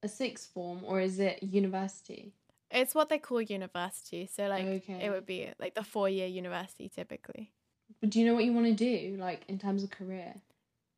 a 0.02 0.08
sixth 0.08 0.52
form, 0.54 0.82
or 0.84 1.00
is 1.00 1.20
it 1.20 1.44
university? 1.44 2.34
It's 2.74 2.96
what 2.96 3.10
they 3.10 3.20
call 3.20 3.42
university. 3.42 4.28
So, 4.34 4.48
like, 4.48 4.66
Okay. 4.66 5.00
it 5.06 5.10
would 5.12 5.26
be 5.26 5.50
like 5.60 5.76
the 5.76 5.84
four 5.84 6.10
year 6.10 6.28
university 6.28 6.90
typically. 6.90 7.52
But 8.02 8.10
do 8.10 8.20
you 8.20 8.26
know 8.26 8.34
what 8.34 8.44
you 8.46 8.54
want 8.54 8.66
to 8.66 8.74
do, 8.74 9.16
like 9.20 9.42
in 9.48 9.58
terms 9.60 9.84
of 9.84 9.90
career? 9.92 10.36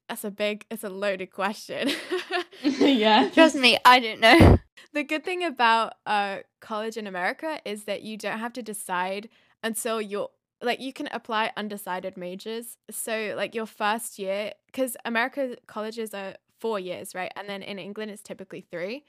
That's 0.09 0.23
a 0.23 0.31
big, 0.31 0.65
it's 0.69 0.83
a 0.83 0.89
loaded 0.89 1.31
question. 1.31 1.89
yeah. 2.63 3.29
Trust 3.33 3.55
me, 3.55 3.77
I 3.85 3.99
don't 3.99 4.19
know. 4.19 4.59
The 4.93 5.03
good 5.03 5.23
thing 5.25 5.43
about 5.43 5.95
uh, 6.05 6.37
college 6.61 6.95
in 6.95 7.07
America 7.07 7.59
is 7.65 7.83
that 7.85 8.03
you 8.03 8.17
don't 8.17 8.39
have 8.39 8.53
to 8.53 8.61
decide 8.63 9.29
until 9.63 10.01
you're 10.01 10.29
like 10.61 10.79
you 10.79 10.93
can 10.93 11.09
apply 11.11 11.51
undecided 11.57 12.15
majors. 12.17 12.77
So 12.89 13.33
like 13.35 13.53
your 13.53 13.65
first 13.65 14.17
year, 14.17 14.53
because 14.67 14.95
America 15.03 15.57
colleges 15.67 16.13
are 16.13 16.35
four 16.59 16.79
years, 16.79 17.13
right? 17.13 17.31
And 17.35 17.49
then 17.49 17.61
in 17.61 17.77
England 17.77 18.11
it's 18.11 18.21
typically 18.23 18.61
three. 18.61 19.03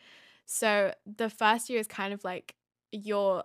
So 0.47 0.95
the 1.05 1.29
first 1.29 1.69
year 1.69 1.81
is 1.81 1.87
kind 1.87 2.15
of 2.15 2.25
like 2.25 2.55
your 2.93 3.45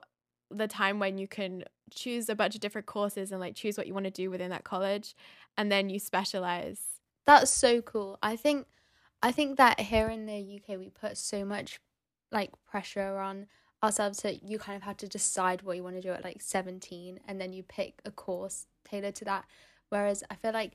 the 0.49 0.67
time 0.67 0.99
when 0.99 1.17
you 1.17 1.27
can 1.27 1.63
choose 1.91 2.29
a 2.29 2.35
bunch 2.35 2.55
of 2.55 2.61
different 2.61 2.87
courses 2.87 3.31
and 3.31 3.39
like 3.39 3.55
choose 3.55 3.77
what 3.77 3.87
you 3.87 3.93
want 3.93 4.05
to 4.05 4.11
do 4.11 4.29
within 4.29 4.51
that 4.51 4.63
college, 4.63 5.15
and 5.57 5.71
then 5.71 5.89
you 5.89 5.99
specialize. 5.99 6.81
That's 7.25 7.51
so 7.51 7.81
cool. 7.81 8.17
I 8.21 8.35
think 8.35 8.67
I 9.21 9.31
think 9.31 9.57
that 9.57 9.79
here 9.79 10.09
in 10.09 10.25
the 10.25 10.61
UK 10.61 10.77
we 10.77 10.89
put 10.89 11.17
so 11.17 11.43
much 11.43 11.79
like 12.31 12.51
pressure 12.69 13.17
on 13.19 13.47
ourselves 13.83 14.21
that 14.21 14.43
you 14.43 14.59
kind 14.59 14.75
of 14.75 14.83
have 14.83 14.97
to 14.97 15.07
decide 15.07 15.63
what 15.63 15.75
you 15.75 15.83
want 15.83 15.95
to 15.95 16.01
do 16.01 16.11
at 16.11 16.23
like 16.23 16.41
17 16.41 17.19
and 17.27 17.41
then 17.41 17.51
you 17.51 17.63
pick 17.63 17.99
a 18.05 18.11
course 18.11 18.67
tailored 18.85 19.15
to 19.15 19.25
that. 19.25 19.45
Whereas 19.89 20.23
I 20.29 20.35
feel 20.35 20.53
like 20.53 20.73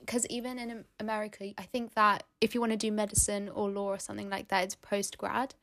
because 0.00 0.26
even 0.26 0.58
in 0.58 0.84
America, 0.98 1.52
I 1.56 1.62
think 1.62 1.94
that 1.94 2.24
if 2.40 2.54
you 2.54 2.60
want 2.60 2.72
to 2.72 2.78
do 2.78 2.90
medicine 2.90 3.48
or 3.48 3.70
law 3.70 3.86
or 3.86 3.98
something 3.98 4.30
like 4.30 4.48
that, 4.48 4.64
it's 4.64 4.74
post 4.74 5.18
grad. 5.18 5.54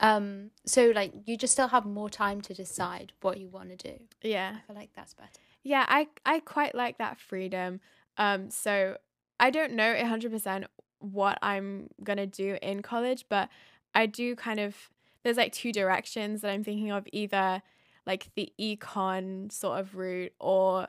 Um, 0.00 0.50
so 0.66 0.92
like 0.94 1.12
you 1.24 1.36
just 1.36 1.54
still 1.54 1.68
have 1.68 1.86
more 1.86 2.10
time 2.10 2.40
to 2.42 2.54
decide 2.54 3.12
what 3.22 3.38
you 3.38 3.48
want 3.48 3.70
to 3.70 3.76
do. 3.76 3.98
Yeah. 4.22 4.56
I 4.56 4.66
feel 4.66 4.76
like 4.76 4.90
that's 4.94 5.14
better. 5.14 5.40
Yeah, 5.62 5.84
I 5.88 6.08
I 6.24 6.40
quite 6.40 6.74
like 6.74 6.98
that 6.98 7.18
freedom. 7.18 7.80
Um, 8.18 8.50
so 8.50 8.98
I 9.40 9.50
don't 9.50 9.72
know 9.72 9.96
hundred 10.06 10.32
percent 10.32 10.66
what 10.98 11.38
I'm 11.42 11.88
gonna 12.04 12.26
do 12.26 12.58
in 12.62 12.82
college, 12.82 13.24
but 13.28 13.48
I 13.94 14.06
do 14.06 14.36
kind 14.36 14.60
of 14.60 14.76
there's 15.22 15.36
like 15.36 15.52
two 15.52 15.72
directions 15.72 16.42
that 16.42 16.50
I'm 16.50 16.62
thinking 16.62 16.90
of 16.90 17.08
either 17.12 17.62
like 18.06 18.28
the 18.36 18.52
econ 18.60 19.50
sort 19.50 19.80
of 19.80 19.96
route 19.96 20.32
or 20.38 20.86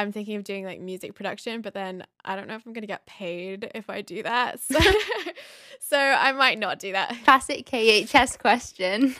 I'm 0.00 0.12
thinking 0.12 0.36
of 0.36 0.44
doing 0.44 0.64
like 0.64 0.80
music 0.80 1.14
production, 1.14 1.60
but 1.60 1.74
then 1.74 2.06
I 2.24 2.34
don't 2.34 2.48
know 2.48 2.54
if 2.54 2.64
I'm 2.64 2.72
going 2.72 2.80
to 2.80 2.88
get 2.88 3.04
paid 3.04 3.70
if 3.74 3.90
I 3.90 4.00
do 4.00 4.22
that. 4.22 4.58
So, 4.58 4.78
so 5.80 5.98
I 5.98 6.32
might 6.32 6.58
not 6.58 6.78
do 6.78 6.92
that. 6.92 7.14
Classic 7.24 7.66
KHS 7.66 8.38
question. 8.38 9.10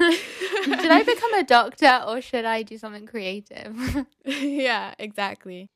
should 0.65 0.91
I 0.91 1.03
become 1.03 1.35
a 1.35 1.45
doctor 1.45 2.03
or 2.07 2.23
should 2.23 2.47
I 2.47 2.63
do 2.63 2.79
something 2.79 3.07
creative? 3.07 4.07
yeah, 4.25 4.95
exactly. 4.99 5.69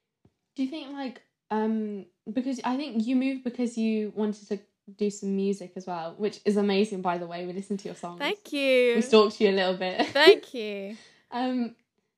Do 0.56 0.62
you 0.62 0.70
think 0.70 0.90
like 0.92 1.20
um 1.50 2.06
because 2.32 2.58
I 2.64 2.76
think 2.78 3.06
you 3.06 3.14
moved 3.14 3.44
because 3.44 3.76
you 3.76 4.10
wanted 4.16 4.48
to 4.48 4.58
do 4.96 5.10
some 5.10 5.36
music 5.36 5.72
as 5.76 5.86
well, 5.86 6.14
which 6.16 6.40
is 6.46 6.56
amazing 6.56 7.02
by 7.02 7.18
the 7.18 7.26
way. 7.26 7.44
We 7.44 7.52
listened 7.52 7.80
to 7.80 7.88
your 7.88 7.94
songs. 7.94 8.20
Thank 8.20 8.54
you. 8.54 8.94
We 8.94 9.02
stalked 9.02 9.38
you 9.38 9.50
a 9.50 9.52
little 9.52 9.76
bit. 9.76 10.06
Thank 10.08 10.54
you. 10.54 10.96
um 11.30 11.74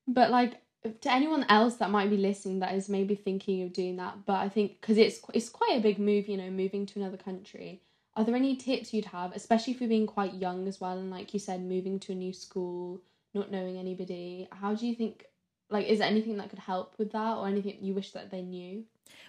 but 0.07 0.31
like 0.31 0.61
to 0.93 1.13
anyone 1.13 1.45
else 1.49 1.77
that 1.77 1.91
might 1.91 2.11
be 2.11 2.17
listening 2.17 2.61
that 2.61 2.75
is 2.75 2.89
maybe 2.89 3.15
thinking 3.15 3.63
of 3.63 3.73
doing 3.73 3.97
that, 3.97 4.25
but 4.27 4.37
I 4.37 4.49
think 4.49 4.81
because 4.81 4.99
it's 4.99 5.21
it's 5.35 5.49
quite 5.49 5.77
a 5.77 5.81
big 5.81 5.99
move, 5.99 6.29
you 6.29 6.37
know, 6.37 6.51
moving 6.51 6.87
to 6.87 7.01
another 7.01 7.17
country. 7.17 7.83
Are 8.15 8.25
there 8.25 8.35
any 8.35 8.57
tips 8.57 8.95
you'd 8.95 9.05
have, 9.07 9.33
especially 9.35 9.75
for 9.75 9.87
being 9.87 10.07
quite 10.07 10.35
young 10.35 10.67
as 10.67 10.81
well, 10.81 10.99
and 10.99 11.11
like 11.11 11.35
you 11.35 11.41
said, 11.41 11.61
moving 11.61 11.99
to 12.01 12.13
a 12.13 12.15
new 12.15 12.33
school, 12.33 13.01
not 13.35 13.51
knowing 13.51 13.77
anybody? 13.77 14.49
How 14.51 14.75
do 14.75 14.87
you 14.87 14.95
think? 14.95 15.27
Like, 15.69 15.87
is 15.87 15.99
there 15.99 16.09
anything 16.09 16.37
that 16.37 16.49
could 16.49 16.61
help 16.61 16.95
with 16.99 17.13
that, 17.13 17.37
or 17.37 17.49
anything 17.49 17.79
you 17.81 17.93
wish 17.93 18.13
that 18.13 18.31
they 18.31 18.43
knew? 18.43 18.85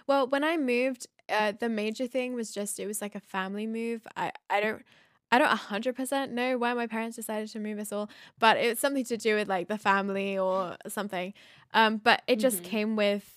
Well, 0.06 0.26
when 0.26 0.44
I 0.44 0.56
moved, 0.56 1.06
uh, 1.28 1.52
the 1.58 1.68
major 1.68 2.06
thing 2.06 2.34
was 2.34 2.52
just 2.52 2.80
it 2.80 2.86
was 2.86 3.02
like 3.02 3.14
a 3.14 3.20
family 3.20 3.66
move. 3.66 4.06
I 4.16 4.32
I 4.48 4.60
don't 4.60 4.82
I 5.30 5.38
don't 5.38 5.50
100% 5.50 6.30
know 6.30 6.56
why 6.56 6.72
my 6.74 6.86
parents 6.86 7.16
decided 7.16 7.48
to 7.50 7.58
move 7.58 7.78
us 7.78 7.92
all, 7.92 8.08
but 8.38 8.56
it's 8.56 8.80
something 8.80 9.04
to 9.04 9.16
do 9.16 9.34
with 9.34 9.48
like 9.48 9.68
the 9.68 9.78
family 9.78 10.38
or 10.38 10.76
something. 10.86 11.34
Um, 11.74 11.98
but 11.98 12.22
it 12.26 12.36
just 12.36 12.58
mm-hmm. 12.58 12.70
came 12.70 12.96
with 12.96 13.34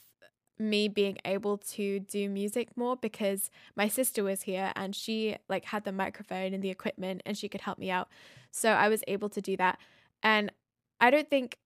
me 0.58 0.88
being 0.88 1.17
able 1.25 1.58
to 1.58 1.99
do 1.99 2.30
music 2.30 2.69
more 2.77 2.95
because 2.95 3.49
my 3.75 3.88
sister 3.88 4.23
was 4.23 4.43
here 4.43 4.71
and 4.75 4.95
she 4.95 5.36
like 5.49 5.65
had 5.65 5.84
the 5.84 5.91
microphone 5.91 6.54
and 6.54 6.63
the 6.63 6.69
equipment 6.69 7.21
and 7.25 7.38
she 7.38 7.49
could 7.49 7.62
help 7.62 7.77
me 7.77 7.89
out. 7.89 8.08
So 8.51 8.71
I 8.71 8.88
was 8.88 9.04
able 9.08 9.30
to 9.30 9.41
do 9.41 9.58
that. 9.58 9.80
And 10.23 10.51
I 10.99 11.10
don't 11.10 11.30
think 11.30 11.58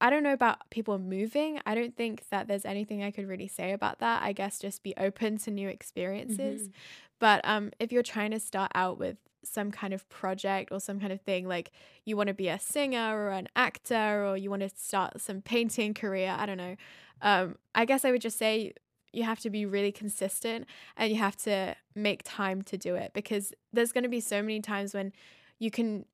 I 0.00 0.10
don't 0.10 0.22
know 0.22 0.32
about 0.32 0.70
people 0.70 0.98
moving. 0.98 1.60
I 1.66 1.74
don't 1.74 1.96
think 1.96 2.24
that 2.30 2.48
there's 2.48 2.64
anything 2.64 3.02
I 3.02 3.10
could 3.10 3.28
really 3.28 3.48
say 3.48 3.72
about 3.72 3.98
that. 3.98 4.22
I 4.22 4.32
guess 4.32 4.58
just 4.58 4.82
be 4.82 4.94
open 4.96 5.38
to 5.38 5.50
new 5.50 5.68
experiences. 5.68 6.62
Mm-hmm. 6.62 6.72
But 7.18 7.40
um, 7.44 7.70
if 7.78 7.92
you're 7.92 8.02
trying 8.02 8.30
to 8.30 8.40
start 8.40 8.72
out 8.74 8.98
with 8.98 9.18
some 9.44 9.70
kind 9.70 9.92
of 9.92 10.08
project 10.08 10.72
or 10.72 10.80
some 10.80 11.00
kind 11.00 11.12
of 11.12 11.20
thing, 11.20 11.46
like 11.46 11.70
you 12.04 12.16
want 12.16 12.28
to 12.28 12.34
be 12.34 12.48
a 12.48 12.58
singer 12.58 13.14
or 13.14 13.30
an 13.30 13.48
actor 13.56 14.24
or 14.26 14.36
you 14.36 14.50
want 14.50 14.62
to 14.62 14.70
start 14.74 15.20
some 15.20 15.42
painting 15.42 15.92
career, 15.92 16.34
I 16.38 16.46
don't 16.46 16.56
know. 16.56 16.76
Um, 17.22 17.56
I 17.74 17.84
guess 17.84 18.04
I 18.04 18.10
would 18.10 18.22
just 18.22 18.38
say 18.38 18.72
you 19.12 19.24
have 19.24 19.40
to 19.40 19.50
be 19.50 19.66
really 19.66 19.92
consistent 19.92 20.66
and 20.96 21.12
you 21.12 21.18
have 21.18 21.36
to 21.36 21.74
make 21.94 22.22
time 22.24 22.62
to 22.62 22.78
do 22.78 22.94
it 22.94 23.12
because 23.12 23.52
there's 23.72 23.92
going 23.92 24.04
to 24.04 24.10
be 24.10 24.20
so 24.20 24.40
many 24.40 24.60
times 24.60 24.94
when 24.94 25.12
you 25.58 25.70
can 25.70 26.06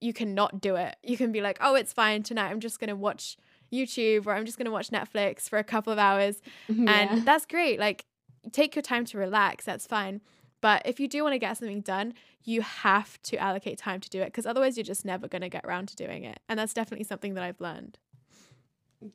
you 0.00 0.12
cannot 0.12 0.60
do 0.60 0.76
it. 0.76 0.96
You 1.02 1.16
can 1.16 1.32
be 1.32 1.40
like, 1.40 1.58
"Oh, 1.60 1.74
it's 1.74 1.92
fine 1.92 2.22
tonight. 2.22 2.50
I'm 2.50 2.60
just 2.60 2.78
going 2.78 2.88
to 2.88 2.96
watch 2.96 3.36
YouTube 3.72 4.26
or 4.26 4.32
I'm 4.34 4.46
just 4.46 4.58
going 4.58 4.66
to 4.66 4.70
watch 4.70 4.90
Netflix 4.90 5.48
for 5.48 5.58
a 5.58 5.64
couple 5.64 5.92
of 5.92 5.98
hours." 5.98 6.40
Yeah. 6.68 6.90
And 6.92 7.26
that's 7.26 7.46
great. 7.46 7.78
Like 7.78 8.04
take 8.52 8.74
your 8.74 8.82
time 8.82 9.04
to 9.06 9.18
relax. 9.18 9.64
That's 9.64 9.86
fine. 9.86 10.20
But 10.60 10.82
if 10.84 10.98
you 10.98 11.08
do 11.08 11.22
want 11.22 11.34
to 11.34 11.38
get 11.38 11.56
something 11.56 11.80
done, 11.80 12.14
you 12.42 12.62
have 12.62 13.20
to 13.22 13.36
allocate 13.36 13.78
time 13.78 14.00
to 14.00 14.10
do 14.10 14.20
it 14.22 14.26
because 14.26 14.46
otherwise 14.46 14.76
you're 14.76 14.84
just 14.84 15.04
never 15.04 15.28
going 15.28 15.42
to 15.42 15.48
get 15.48 15.64
around 15.64 15.88
to 15.88 15.96
doing 15.96 16.24
it. 16.24 16.40
And 16.48 16.58
that's 16.58 16.74
definitely 16.74 17.04
something 17.04 17.34
that 17.34 17.44
I've 17.44 17.60
learned. 17.60 17.98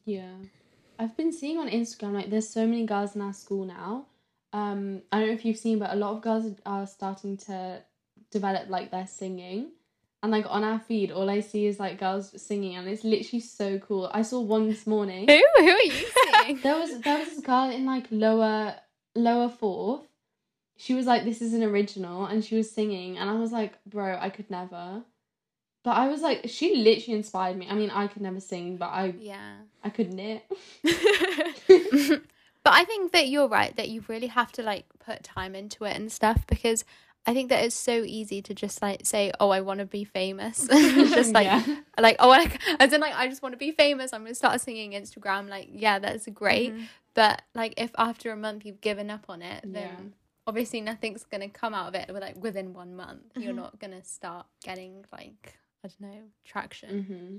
Yeah. 0.05 0.35
I've 0.99 1.17
been 1.17 1.33
seeing 1.33 1.57
on 1.57 1.69
Instagram 1.69 2.13
like 2.13 2.29
there's 2.29 2.47
so 2.47 2.65
many 2.65 2.85
girls 2.85 3.15
in 3.15 3.21
our 3.21 3.33
school 3.33 3.65
now. 3.65 4.05
Um 4.53 5.01
I 5.11 5.19
don't 5.19 5.29
know 5.29 5.33
if 5.33 5.43
you've 5.43 5.57
seen 5.57 5.79
but 5.79 5.91
a 5.91 5.95
lot 5.95 6.13
of 6.13 6.21
girls 6.21 6.53
are 6.65 6.85
starting 6.85 7.37
to 7.37 7.81
develop 8.31 8.69
like 8.69 8.91
their 8.91 9.07
singing. 9.07 9.71
And 10.23 10.31
like 10.31 10.45
on 10.47 10.63
our 10.63 10.79
feed, 10.79 11.11
all 11.11 11.29
I 11.29 11.41
see 11.41 11.67
is 11.67 11.79
like 11.79 11.99
girls 11.99 12.41
singing, 12.41 12.75
and 12.77 12.87
it's 12.87 13.03
literally 13.03 13.41
so 13.41 13.77
cool. 13.77 14.09
I 14.11 14.23
saw 14.23 14.41
one 14.41 14.67
this 14.67 14.87
morning. 14.87 15.27
Who? 15.27 15.41
Who 15.57 15.69
are 15.69 15.81
you 15.81 15.91
seeing? 16.45 16.61
there 16.61 16.79
was 16.79 16.99
there 17.01 17.19
was 17.19 17.29
this 17.29 17.41
girl 17.41 17.69
in 17.69 17.85
like 17.85 18.05
lower 18.09 18.75
lower 19.15 19.49
fourth, 19.49 20.07
she 20.77 20.93
was 20.93 21.05
like, 21.05 21.23
"This 21.23 21.41
is 21.41 21.53
an 21.53 21.63
original," 21.63 22.25
and 22.25 22.43
she 22.43 22.55
was 22.55 22.71
singing, 22.71 23.17
and 23.17 23.29
I 23.29 23.33
was 23.33 23.51
like, 23.51 23.73
"Bro, 23.85 24.17
I 24.19 24.29
could 24.29 24.49
never." 24.49 25.03
But 25.83 25.97
I 25.97 26.07
was 26.07 26.21
like, 26.21 26.45
she 26.47 26.75
literally 26.75 27.17
inspired 27.17 27.57
me. 27.57 27.67
I 27.69 27.73
mean, 27.75 27.89
I 27.89 28.07
could 28.07 28.21
never 28.21 28.39
sing, 28.39 28.77
but 28.77 28.87
I 28.87 29.13
yeah, 29.19 29.55
I 29.83 29.89
could 29.89 30.13
knit. 30.13 30.43
but 30.83 32.73
I 32.73 32.85
think 32.85 33.11
that 33.11 33.27
you're 33.27 33.49
right 33.49 33.75
that 33.75 33.89
you 33.89 34.03
really 34.07 34.27
have 34.27 34.51
to 34.53 34.63
like 34.63 34.85
put 34.99 35.23
time 35.23 35.55
into 35.55 35.83
it 35.83 35.95
and 35.95 36.11
stuff 36.11 36.47
because 36.47 36.85
I 37.25 37.33
think 37.33 37.49
that 37.49 37.63
it's 37.63 37.75
so 37.75 38.03
easy 38.03 38.41
to 38.41 38.53
just 38.53 38.81
like 38.81 39.05
say, 39.05 39.31
"Oh, 39.39 39.49
I 39.49 39.61
want 39.61 39.79
to 39.79 39.85
be 39.85 40.03
famous," 40.03 40.67
just 40.71 41.33
like, 41.33 41.45
yeah. 41.45 41.81
like, 41.97 42.17
oh, 42.19 42.29
like, 42.29 42.59
as 42.79 42.91
in 42.91 43.01
like, 43.01 43.15
I 43.15 43.27
just 43.27 43.41
want 43.41 43.53
to 43.53 43.57
be 43.57 43.71
famous. 43.71 44.13
I'm 44.13 44.23
gonna 44.23 44.35
start 44.35 44.59
singing 44.61 44.91
Instagram. 44.91 45.49
Like, 45.49 45.69
yeah, 45.71 45.99
that's 45.99 46.27
great. 46.27 46.73
Mm-hmm. 46.73 46.83
But 47.13 47.43
like, 47.55 47.75
if 47.77 47.91
after 47.97 48.31
a 48.31 48.35
month 48.35 48.65
you've 48.65 48.81
given 48.81 49.09
up 49.09 49.25
on 49.29 49.41
it, 49.41 49.61
then 49.63 49.83
yeah 49.83 50.09
obviously 50.45 50.81
nothing's 50.81 51.23
going 51.23 51.41
to 51.41 51.47
come 51.47 51.73
out 51.73 51.87
of 51.87 51.95
it 51.95 52.13
like 52.13 52.41
within 52.41 52.73
one 52.73 52.95
month 52.95 53.21
mm-hmm. 53.29 53.41
you're 53.41 53.53
not 53.53 53.79
going 53.79 53.91
to 53.91 54.03
start 54.03 54.45
getting 54.63 55.05
like 55.11 55.57
i 55.83 55.87
don't 55.87 56.11
know 56.11 56.21
traction 56.43 57.03
mm-hmm. 57.03 57.37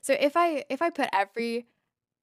so 0.00 0.16
if 0.18 0.36
i 0.36 0.64
if 0.68 0.80
i 0.80 0.90
put 0.90 1.08
every 1.12 1.66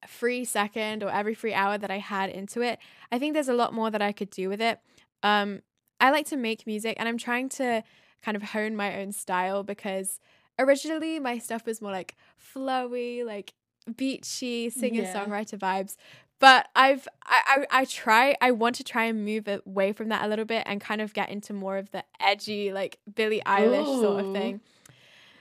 free 0.06 0.44
second 0.44 1.02
or 1.02 1.10
every 1.10 1.34
free 1.34 1.54
hour 1.54 1.78
that 1.78 1.90
i 1.90 1.98
had 1.98 2.30
into 2.30 2.60
it 2.60 2.78
i 3.10 3.18
think 3.18 3.34
there's 3.34 3.48
a 3.48 3.54
lot 3.54 3.72
more 3.72 3.90
that 3.90 4.02
i 4.02 4.12
could 4.12 4.30
do 4.30 4.48
with 4.48 4.60
it 4.60 4.80
um 5.22 5.62
i 6.00 6.10
like 6.10 6.26
to 6.26 6.36
make 6.36 6.66
music 6.66 6.96
and 6.98 7.08
i'm 7.08 7.18
trying 7.18 7.48
to 7.48 7.82
kind 8.22 8.36
of 8.36 8.42
hone 8.42 8.74
my 8.74 9.00
own 9.00 9.12
style 9.12 9.62
because 9.62 10.20
originally 10.58 11.18
my 11.20 11.38
stuff 11.38 11.66
was 11.66 11.80
more 11.82 11.92
like 11.92 12.16
flowy 12.40 13.24
like 13.24 13.54
beachy 13.96 14.68
singer 14.70 15.04
songwriter 15.04 15.60
yeah. 15.60 15.82
vibes 15.82 15.96
but 16.38 16.68
I've 16.76 17.08
I, 17.24 17.40
I 17.70 17.80
I 17.80 17.84
try 17.84 18.36
I 18.40 18.50
want 18.50 18.76
to 18.76 18.84
try 18.84 19.04
and 19.04 19.24
move 19.24 19.48
away 19.48 19.92
from 19.92 20.08
that 20.10 20.24
a 20.24 20.28
little 20.28 20.44
bit 20.44 20.64
and 20.66 20.80
kind 20.80 21.00
of 21.00 21.14
get 21.14 21.30
into 21.30 21.52
more 21.52 21.78
of 21.78 21.90
the 21.92 22.04
edgy 22.20 22.72
like 22.72 22.98
Billie 23.14 23.42
Eilish 23.46 23.86
Ooh. 23.86 24.00
sort 24.00 24.24
of 24.24 24.32
thing. 24.32 24.60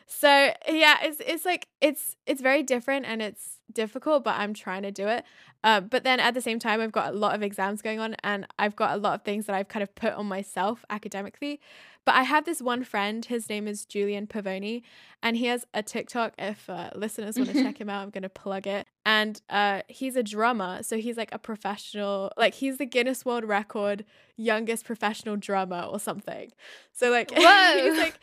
So 0.07 0.27
yeah, 0.69 0.97
it's 1.01 1.21
it's 1.25 1.45
like 1.45 1.67
it's 1.81 2.15
it's 2.25 2.41
very 2.41 2.63
different 2.63 3.05
and 3.05 3.21
it's 3.21 3.54
difficult, 3.71 4.23
but 4.23 4.35
I'm 4.37 4.53
trying 4.53 4.83
to 4.83 4.91
do 4.91 5.07
it. 5.07 5.23
Uh, 5.63 5.81
but 5.81 6.03
then 6.03 6.19
at 6.19 6.33
the 6.33 6.41
same 6.41 6.59
time, 6.59 6.81
I've 6.81 6.91
got 6.91 7.13
a 7.13 7.17
lot 7.17 7.35
of 7.35 7.41
exams 7.41 7.81
going 7.81 7.99
on, 7.99 8.15
and 8.23 8.45
I've 8.59 8.75
got 8.75 8.93
a 8.93 8.97
lot 8.97 9.15
of 9.15 9.21
things 9.23 9.45
that 9.47 9.55
I've 9.55 9.67
kind 9.67 9.83
of 9.83 9.93
put 9.95 10.13
on 10.13 10.27
myself 10.27 10.85
academically. 10.89 11.59
But 12.05 12.13
I 12.13 12.21
have 12.21 12.45
this 12.45 12.61
one 12.61 12.83
friend, 12.83 13.25
his 13.25 13.49
name 13.49 13.67
is 13.67 13.83
Julian 13.83 14.27
Pavone, 14.27 14.83
and 15.23 15.37
he 15.37 15.47
has 15.47 15.65
a 15.73 15.81
TikTok. 15.81 16.33
If 16.37 16.69
uh, 16.69 16.91
listeners 16.93 17.35
want 17.35 17.49
to 17.49 17.63
check 17.63 17.81
him 17.81 17.89
out, 17.89 18.03
I'm 18.03 18.11
going 18.11 18.21
to 18.21 18.29
plug 18.29 18.67
it. 18.67 18.85
And 19.07 19.41
uh, 19.49 19.81
he's 19.87 20.15
a 20.15 20.21
drummer. 20.21 20.83
So 20.83 20.97
he's 20.97 21.17
like 21.17 21.33
a 21.33 21.39
professional, 21.39 22.31
like 22.37 22.53
he's 22.53 22.77
the 22.77 22.85
Guinness 22.85 23.25
World 23.25 23.43
Record 23.43 24.05
youngest 24.37 24.85
professional 24.85 25.35
drummer 25.35 25.81
or 25.81 25.99
something. 25.99 26.51
So 26.91 27.09
like 27.09 27.31
he's 27.31 27.97
like 27.97 28.19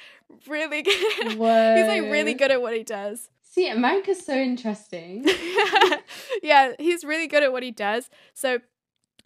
really 0.46 0.83
good. 0.83 1.33
He's 1.33 1.37
like 1.37 2.02
really 2.02 2.35
good 2.35 2.50
at 2.52 2.62
what 2.62 2.74
he 2.76 2.85
does. 2.85 3.31
See, 3.53 3.69
America's 3.69 4.25
so 4.25 4.35
interesting. 4.35 5.29
yeah, 6.43 6.73
he's 6.79 7.05
really 7.05 7.27
good 7.27 7.43
at 7.43 7.53
what 7.53 7.62
he 7.62 7.71
does. 7.71 8.09
So 8.33 8.61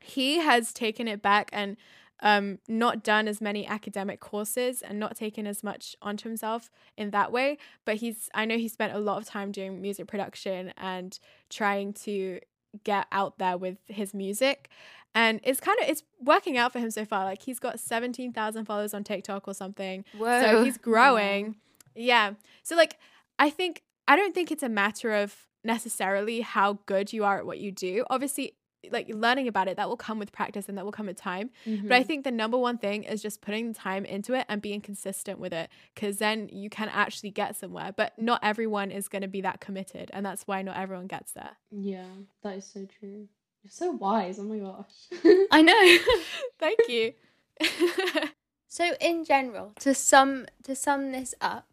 he 0.01 0.39
has 0.39 0.73
taken 0.73 1.07
it 1.07 1.23
back 1.23 1.49
and 1.53 1.77
um, 2.21 2.59
not 2.67 3.05
done 3.05 3.29
as 3.29 3.41
many 3.41 3.65
academic 3.69 4.19
courses 4.19 4.83
and 4.83 4.99
not 4.99 5.15
taken 5.15 5.47
as 5.47 5.63
much 5.63 5.95
onto 6.03 6.29
himself 6.29 6.71
in 6.97 7.11
that 7.11 7.31
way. 7.31 7.57
But 7.85 7.97
he's, 7.97 8.29
I 8.35 8.47
know 8.47 8.59
he 8.59 8.67
spent 8.67 8.95
a 8.95 8.99
lot 8.99 9.19
of 9.19 9.27
time 9.27 9.53
doing 9.53 9.81
music 9.81 10.09
production 10.09 10.73
and 10.77 11.17
trying 11.49 11.93
to 11.93 12.41
get 12.83 13.07
out 13.13 13.39
there 13.39 13.57
with 13.57 13.79
his 13.87 14.13
music. 14.13 14.71
And 15.15 15.39
it's 15.45 15.61
kind 15.61 15.79
of 15.81 15.89
it's 15.89 16.03
working 16.21 16.59
out 16.59 16.73
for 16.73 16.81
him 16.81 16.91
so 16.91 17.05
far. 17.05 17.25
Like 17.25 17.43
he's 17.43 17.61
got 17.61 17.79
seventeen 17.79 18.33
thousand 18.33 18.65
followers 18.65 18.93
on 18.93 19.05
TikTok 19.05 19.47
or 19.47 19.55
something. 19.55 20.05
Whoa. 20.19 20.43
So 20.43 20.65
he's 20.65 20.77
growing. 20.77 21.57
Yeah. 21.95 22.33
So 22.65 22.75
like 22.77 22.99
I 23.39 23.49
think 23.51 23.83
I 24.09 24.17
don't 24.17 24.35
think 24.35 24.51
it's 24.51 24.63
a 24.63 24.69
matter 24.69 25.13
of 25.13 25.35
necessarily 25.65 26.41
how 26.41 26.79
good 26.87 27.13
you 27.13 27.25
are 27.25 27.39
at 27.39 27.47
what 27.47 27.59
you 27.59 27.73
do. 27.73 28.05
Obviously, 28.11 28.55
like 28.93 29.09
learning 29.13 29.49
about 29.49 29.67
it 29.67 29.77
that 29.77 29.89
will 29.89 29.97
come 29.97 30.19
with 30.19 30.31
practice 30.31 30.69
and 30.69 30.79
that 30.79 30.85
will 30.85 30.93
come 30.93 31.07
with 31.07 31.17
time 31.17 31.51
mm-hmm. 31.67 31.89
but 31.89 31.97
i 31.97 31.99
mm-hmm. 31.99 32.07
think 32.07 32.23
the 32.23 32.31
number 32.31 32.57
one 32.57 32.79
thing 32.79 33.03
is 33.03 33.21
just 33.21 33.41
putting 33.41 33.75
time 33.75 34.05
into 34.05 34.33
it 34.33 34.47
and 34.49 34.63
being 34.63 34.81
consistent 34.81 35.41
with 35.41 35.53
it 35.53 35.69
because 35.93 36.19
then 36.19 36.49
you 36.53 36.71
can 36.71 36.89
actually 36.91 37.31
get 37.31 37.57
somewhere 37.57 37.93
but 37.97 38.13
not 38.17 38.39
everyone 38.45 38.93
is 38.93 39.09
going 39.09 39.23
to 39.23 39.29
be 39.29 39.41
that 39.41 39.61
committed 39.61 40.09
and 40.15 40.25
that's 40.25 40.47
why 40.47 40.63
not 40.63 40.77
everyone 40.77 41.09
gets 41.09 41.33
there 41.33 41.57
yeah 41.73 42.05
that 42.45 42.59
is 42.59 42.65
so 42.65 42.87
true 43.01 43.27
you're 43.65 43.71
so 43.71 43.91
wise 43.91 44.39
oh 44.39 44.45
my 44.45 44.59
gosh 44.59 45.49
i 45.51 45.61
know 45.61 45.99
thank 46.61 46.79
you 46.89 47.13
So 48.77 48.93
in 49.01 49.25
general, 49.25 49.73
to 49.81 49.95
sum 49.95 50.45
to 50.65 50.77
sum 50.77 51.13
this 51.13 51.35
up, 51.41 51.67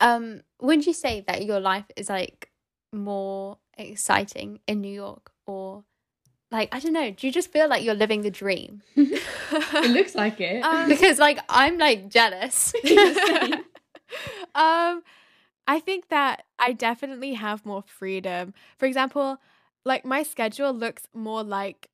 um, 0.00 0.42
would 0.60 0.86
you 0.86 0.92
say 0.92 1.24
that 1.26 1.44
your 1.44 1.60
life 1.60 1.86
is 1.96 2.08
like 2.08 2.50
more 2.92 3.58
exciting 3.76 4.60
in 4.66 4.80
New 4.80 4.92
York 4.92 5.30
or 5.46 5.84
like 6.50 6.68
I 6.74 6.80
don't 6.80 6.92
know, 6.92 7.10
do 7.10 7.26
you 7.26 7.32
just 7.32 7.52
feel 7.52 7.68
like 7.68 7.82
you're 7.82 7.94
living 7.94 8.22
the 8.22 8.30
dream? 8.30 8.82
it 8.96 9.90
looks 9.90 10.14
like 10.14 10.40
it. 10.40 10.62
Um, 10.62 10.88
because 10.88 11.18
like 11.18 11.38
I'm 11.48 11.78
like 11.78 12.08
jealous. 12.08 12.74
um, 14.54 15.02
I 15.66 15.80
think 15.80 16.08
that 16.08 16.44
I 16.58 16.72
definitely 16.72 17.34
have 17.34 17.66
more 17.66 17.82
freedom. 17.82 18.54
For 18.78 18.86
example, 18.86 19.38
like 19.84 20.04
my 20.04 20.22
schedule 20.22 20.72
looks 20.72 21.08
more 21.14 21.42
like 21.42 21.88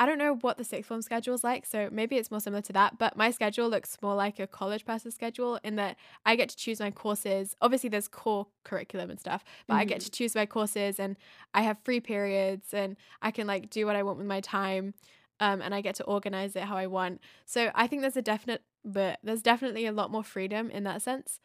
I 0.00 0.06
don't 0.06 0.18
know 0.18 0.36
what 0.36 0.58
the 0.58 0.64
sixth 0.64 0.88
form 0.88 1.02
schedule 1.02 1.34
is 1.34 1.42
like, 1.42 1.66
so 1.66 1.88
maybe 1.90 2.16
it's 2.16 2.30
more 2.30 2.40
similar 2.40 2.62
to 2.62 2.72
that. 2.74 2.98
But 2.98 3.16
my 3.16 3.32
schedule 3.32 3.68
looks 3.68 3.98
more 4.00 4.14
like 4.14 4.38
a 4.38 4.46
college 4.46 4.84
person's 4.84 5.14
schedule 5.14 5.58
in 5.64 5.74
that 5.76 5.96
I 6.24 6.36
get 6.36 6.48
to 6.50 6.56
choose 6.56 6.78
my 6.78 6.92
courses. 6.92 7.56
Obviously, 7.60 7.88
there's 7.88 8.06
core 8.06 8.46
curriculum 8.64 9.10
and 9.10 9.18
stuff, 9.18 9.42
but 9.66 9.74
I 9.74 9.84
get 9.84 10.00
to 10.00 10.10
choose 10.10 10.36
my 10.36 10.46
courses 10.46 11.00
and 11.00 11.16
I 11.52 11.62
have 11.62 11.78
free 11.84 11.98
periods 11.98 12.72
and 12.72 12.96
I 13.22 13.32
can 13.32 13.48
like 13.48 13.70
do 13.70 13.86
what 13.86 13.96
I 13.96 14.04
want 14.04 14.18
with 14.18 14.26
my 14.26 14.40
time. 14.40 14.94
Um, 15.40 15.62
and 15.62 15.72
I 15.72 15.80
get 15.80 15.94
to 15.96 16.04
organize 16.04 16.56
it 16.56 16.64
how 16.64 16.76
I 16.76 16.88
want. 16.88 17.20
So 17.46 17.70
I 17.74 17.86
think 17.86 18.02
there's 18.02 18.16
a 18.16 18.22
definite, 18.22 18.62
but 18.84 19.20
there's 19.22 19.42
definitely 19.42 19.86
a 19.86 19.92
lot 19.92 20.10
more 20.10 20.24
freedom 20.24 20.68
in 20.70 20.82
that 20.84 21.00
sense. 21.00 21.38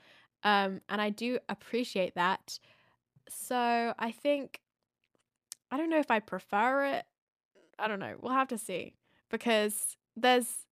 Um, 0.44 0.82
and 0.90 1.00
I 1.00 1.12
do 1.12 1.40
appreciate 1.48 2.16
that. 2.16 2.60
So 3.30 3.94
I 3.98 4.12
think, 4.12 4.62
I 5.72 5.78
don't 5.78 5.92
know 5.92 6.00
if 6.00 6.10
I 6.10 6.20
prefer 6.20 6.86
it 6.86 7.06
I 7.80 7.88
don't 7.88 8.00
know. 8.00 8.16
We'll 8.22 8.34
have 8.34 8.48
to 8.50 8.58
see 8.58 8.96
because 9.30 9.98
there's 10.16 10.66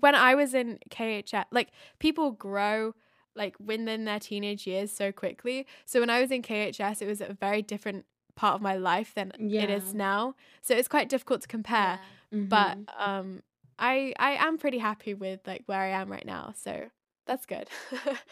when 0.00 0.14
I 0.14 0.34
was 0.34 0.54
in 0.54 0.78
KHS, 0.90 1.44
like 1.50 1.70
people 1.98 2.32
grow 2.32 2.94
like 3.34 3.54
within 3.60 4.04
their 4.04 4.18
teenage 4.18 4.66
years 4.66 4.90
so 4.90 5.12
quickly. 5.12 5.66
So 5.84 6.00
when 6.00 6.10
I 6.10 6.20
was 6.20 6.30
in 6.30 6.42
KHS, 6.42 7.02
it 7.02 7.06
was 7.06 7.20
a 7.20 7.36
very 7.38 7.62
different 7.62 8.06
part 8.34 8.54
of 8.54 8.62
my 8.62 8.76
life 8.76 9.14
than 9.14 9.32
yeah. 9.38 9.62
it 9.62 9.70
is 9.70 9.94
now. 9.94 10.34
So 10.62 10.74
it's 10.74 10.88
quite 10.88 11.08
difficult 11.08 11.42
to 11.42 11.48
compare. 11.48 11.98
Yeah. 12.30 12.38
Mhm. 12.38 12.48
But 12.48 12.78
um, 12.98 13.42
I 13.78 14.14
I 14.18 14.32
am 14.32 14.58
pretty 14.58 14.78
happy 14.78 15.14
with 15.14 15.40
like 15.46 15.62
where 15.66 15.80
I 15.80 15.88
am 15.88 16.10
right 16.10 16.26
now. 16.26 16.54
So 16.56 16.90
that's 17.26 17.46
good. 17.46 17.68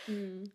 Mm. 0.09 0.51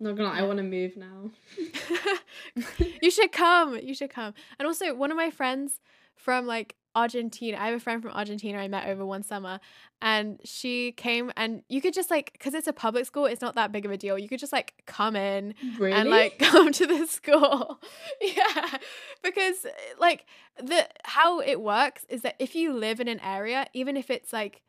Not 0.00 0.16
gonna 0.16 0.28
lie, 0.28 0.40
I 0.40 0.42
want 0.42 0.58
to 0.58 0.64
move 0.64 0.96
now. 0.96 1.30
you 3.02 3.10
should 3.10 3.32
come. 3.32 3.78
You 3.78 3.94
should 3.94 4.10
come. 4.10 4.34
And 4.58 4.66
also, 4.66 4.92
one 4.94 5.10
of 5.10 5.16
my 5.16 5.30
friends 5.30 5.80
from 6.16 6.46
like 6.46 6.76
Argentina, 6.96 7.56
I 7.60 7.66
have 7.66 7.74
a 7.74 7.80
friend 7.80 8.00
from 8.00 8.12
Argentina 8.12 8.58
I 8.58 8.68
met 8.68 8.86
over 8.86 9.04
one 9.04 9.24
summer, 9.24 9.58
and 10.00 10.40
she 10.44 10.92
came, 10.92 11.32
and 11.36 11.62
you 11.68 11.80
could 11.80 11.92
just 11.92 12.08
like, 12.08 12.32
because 12.34 12.54
it's 12.54 12.68
a 12.68 12.72
public 12.72 13.04
school, 13.04 13.26
it's 13.26 13.40
not 13.40 13.56
that 13.56 13.72
big 13.72 13.84
of 13.84 13.90
a 13.90 13.96
deal. 13.96 14.16
You 14.16 14.28
could 14.28 14.38
just 14.38 14.52
like 14.52 14.74
come 14.86 15.16
in 15.16 15.54
Really? 15.76 15.92
and 15.92 16.08
like 16.08 16.38
come 16.50 16.70
to 16.72 16.86
the 16.86 17.06
school. 17.08 17.80
yeah. 18.20 18.76
Because 19.24 19.64
eh, 19.64 19.70
like 19.98 20.26
the 20.62 20.86
how 21.04 21.40
it 21.40 21.60
works 21.60 22.04
is 22.08 22.22
that 22.22 22.36
if 22.38 22.54
you 22.54 22.72
live 22.72 23.00
in 23.00 23.08
an 23.08 23.18
area, 23.20 23.66
even 23.74 23.96
if 23.96 24.08
it's 24.08 24.32
like 24.32 24.62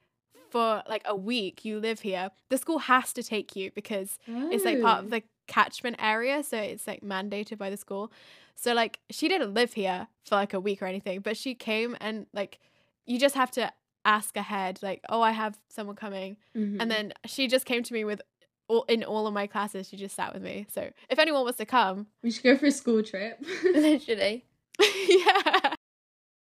for 0.50 0.82
like 0.90 1.04
a 1.06 1.16
week 1.16 1.64
you 1.64 1.80
live 1.80 2.00
here, 2.00 2.32
the 2.50 2.58
school 2.58 2.80
has 2.80 3.14
to 3.14 3.22
take 3.24 3.56
you 3.56 3.70
because 3.76 4.18
it's 4.28 4.66
like 4.66 4.82
part 4.82 5.02
Oh. 5.02 5.06
of 5.06 5.10
the 5.12 5.22
catchment 5.48 5.98
area, 6.00 6.42
so 6.42 6.58
it's 6.58 6.88
like 6.88 7.02
mandated 7.02 7.60
by 7.60 7.70
the 7.70 7.78
school. 7.78 8.12
So 8.56 8.74
like 8.74 9.00
she 9.10 9.28
didn't 9.28 9.54
live 9.54 9.74
here 9.74 10.08
for 10.26 10.36
like 10.36 10.54
a 10.54 10.60
week 10.60 10.82
or 10.82 10.86
anything, 10.86 11.20
but 11.20 11.38
she 11.38 11.56
came 11.56 11.96
and 12.00 12.26
like 12.34 12.60
you 13.06 13.20
just 13.20 13.36
have 13.36 13.52
to 13.52 13.72
ask 14.06 14.36
ahead 14.38 14.80
like, 14.82 15.02
"Oh, 15.10 15.22
I 15.22 15.32
have 15.32 15.58
someone 15.70 15.96
coming." 15.96 16.38
Mhm. 16.56 16.78
And 16.82 16.90
then 16.92 17.14
she 17.26 17.48
just 17.48 17.66
came 17.66 17.84
to 17.84 17.94
me 17.94 18.04
with 18.06 18.22
all 18.68 18.84
in 18.84 19.04
all 19.04 19.28
of 19.28 19.34
my 19.34 19.48
classes, 19.48 19.88
she 19.90 19.98
just 19.98 20.16
sat 20.16 20.34
with 20.34 20.42
me. 20.42 20.66
So 20.72 20.90
if 21.10 21.20
anyone 21.20 21.44
wants 21.44 21.58
to 21.60 21.66
come, 21.66 22.08
we 22.24 22.32
should 22.32 22.44
go 22.44 22.58
for 22.58 22.66
a 22.68 22.72
school 22.72 23.04
trip. 23.04 23.44
Literally. 23.64 24.46
yeah. 25.08 25.76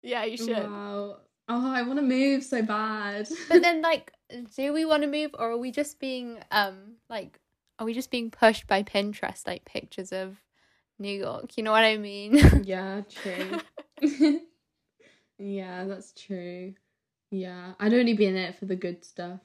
Yeah, 0.04 0.24
you 0.26 0.38
should. 0.38 0.50
Wow. 0.50 1.18
Oh, 1.48 1.72
I 1.74 1.82
want 1.84 2.00
to 2.00 2.04
move 2.04 2.44
so 2.44 2.62
bad. 2.62 3.28
But 3.50 3.62
then 3.62 3.82
like 3.82 4.14
do 4.56 4.74
we 4.74 4.86
want 4.86 5.04
to 5.04 5.08
move 5.10 5.32
or 5.38 5.52
are 5.52 5.58
we 5.58 5.72
just 5.72 6.00
being 6.00 6.40
um 6.52 6.96
like 7.10 7.40
are 7.80 7.86
we 7.86 7.94
just 7.94 8.10
being 8.12 8.32
pushed 8.32 8.66
by 8.68 8.84
Pinterest 8.84 9.46
like 9.46 9.66
pictures 9.66 10.12
of 10.14 10.38
New 11.02 11.18
York? 11.18 11.58
You 11.58 11.64
know 11.64 11.72
what 11.72 11.84
I 11.84 11.98
mean? 11.98 12.64
yeah, 12.64 13.02
true. 13.10 13.62
yeah, 15.38 15.86
that's 15.86 16.14
true. 16.14 16.74
Yeah, 17.32 17.74
I'd 17.80 17.94
only 17.94 18.14
be 18.14 18.26
in 18.26 18.36
it 18.36 18.58
for 18.60 18.66
the 18.66 18.76
good 18.76 19.04
stuff. 19.04 19.40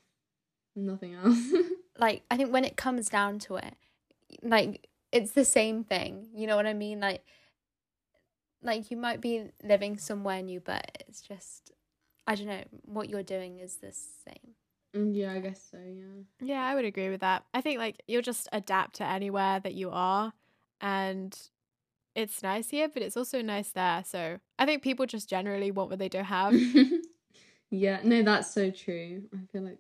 Nothing 0.75 1.15
else. 1.15 1.39
like 1.99 2.23
I 2.31 2.37
think 2.37 2.53
when 2.53 2.65
it 2.65 2.77
comes 2.77 3.09
down 3.09 3.39
to 3.41 3.57
it, 3.57 3.75
like 4.43 4.89
it's 5.13 5.33
the 5.33 5.45
same 5.45 5.85
thing. 5.85 6.29
You 6.35 6.47
know 6.47 6.57
what 6.57 6.67
I 6.67 6.75
mean? 6.75 7.01
Like 7.01 7.25
like 8.63 8.91
you 8.91 8.97
might 8.97 9.21
be 9.21 9.51
living 9.63 9.97
somewhere 9.97 10.43
new, 10.43 10.61
but 10.61 11.05
it's 11.09 11.21
just 11.21 11.73
I 12.27 12.35
don't 12.35 12.49
know, 12.49 12.65
what 12.85 13.09
you're 13.09 13.23
doing 13.23 13.59
is 13.61 13.77
the 13.77 13.93
same. 13.93 14.55
Mm, 14.95 15.15
yeah, 15.15 15.33
I 15.33 15.39
guess 15.39 15.69
so, 15.71 15.79
yeah. 15.79 16.23
Yeah, 16.41 16.65
I 16.67 16.75
would 16.75 16.85
agree 16.85 17.09
with 17.09 17.21
that. 17.21 17.45
I 17.55 17.61
think 17.61 17.79
like 17.79 18.03
you'll 18.09 18.23
just 18.23 18.49
adapt 18.53 18.97
to 18.97 19.05
anywhere 19.05 19.61
that 19.61 19.75
you 19.75 19.91
are 19.93 20.33
and 20.81 21.37
it's 22.15 22.43
nice 22.43 22.71
here, 22.71 22.89
but 22.89 23.03
it's 23.03 23.17
also 23.17 23.43
nice 23.43 23.71
there. 23.73 24.03
So 24.07 24.39
I 24.59 24.65
think 24.67 24.83
people 24.83 25.07
just 25.07 25.29
generally 25.29 25.71
want 25.71 25.91
what 25.91 25.99
they 25.99 26.09
don't 26.09 26.25
have. 26.25 26.55
yeah, 27.71 28.01
no, 28.05 28.23
that's 28.23 28.53
so 28.53 28.71
true. 28.71 29.23
I 29.35 29.39
feel 29.53 29.63
like 29.63 29.79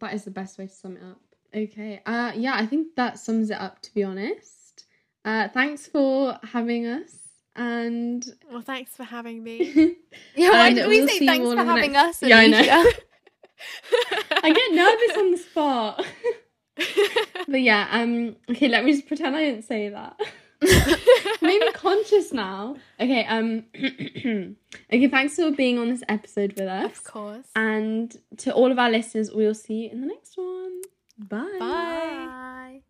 that 0.00 0.12
is 0.14 0.24
the 0.24 0.30
best 0.30 0.58
way 0.58 0.66
to 0.66 0.72
sum 0.72 0.96
it 0.96 1.02
up. 1.02 1.20
Okay. 1.54 2.02
Uh 2.04 2.32
yeah, 2.36 2.54
I 2.56 2.66
think 2.66 2.94
that 2.96 3.18
sums 3.18 3.50
it 3.50 3.58
up 3.58 3.80
to 3.82 3.94
be 3.94 4.02
honest. 4.02 4.84
Uh 5.24 5.48
thanks 5.48 5.86
for 5.86 6.38
having 6.42 6.86
us 6.86 7.10
and 7.56 8.24
well, 8.52 8.60
thanks 8.60 8.94
for 8.94 9.04
having 9.04 9.42
me. 9.48 9.96
Yeah, 10.36 10.50
why 10.50 10.72
did 10.74 10.86
we 10.88 10.98
we'll 11.00 11.08
say 11.08 11.24
thanks 11.24 11.48
for 11.54 11.64
having 11.64 11.92
next- 11.92 12.22
us, 12.22 12.28
Yeah, 12.28 12.38
I 12.38 12.46
know. 12.48 12.60
I 14.42 14.52
get 14.52 14.72
nervous 14.74 15.16
on 15.16 15.30
the 15.32 15.38
spot. 15.38 16.06
but 17.48 17.60
yeah, 17.60 17.88
um 17.92 18.36
okay, 18.50 18.68
let 18.68 18.84
me 18.84 18.92
just 18.92 19.06
pretend 19.08 19.34
I 19.34 19.44
didn't 19.44 19.64
say 19.64 19.88
that. 19.88 20.20
Made 21.42 21.60
me 21.60 21.72
conscious 21.74 22.32
now. 22.32 22.76
Okay, 23.00 23.24
um 23.26 23.64
okay, 24.92 25.08
thanks 25.08 25.36
for 25.36 25.50
being 25.50 25.78
on 25.78 25.88
this 25.90 26.02
episode 26.08 26.52
with 26.52 26.68
us. 26.68 26.90
of 26.98 27.04
course. 27.04 27.46
And 27.56 28.14
to 28.38 28.52
all 28.52 28.70
of 28.70 28.78
our 28.78 28.90
listeners, 28.90 29.30
we'll 29.32 29.54
see 29.54 29.84
you 29.84 29.90
in 29.90 30.00
the 30.00 30.06
next 30.06 30.36
one. 30.36 30.82
Bye. 31.18 31.56
Bye. 31.58 32.26
Bye. 32.28 32.80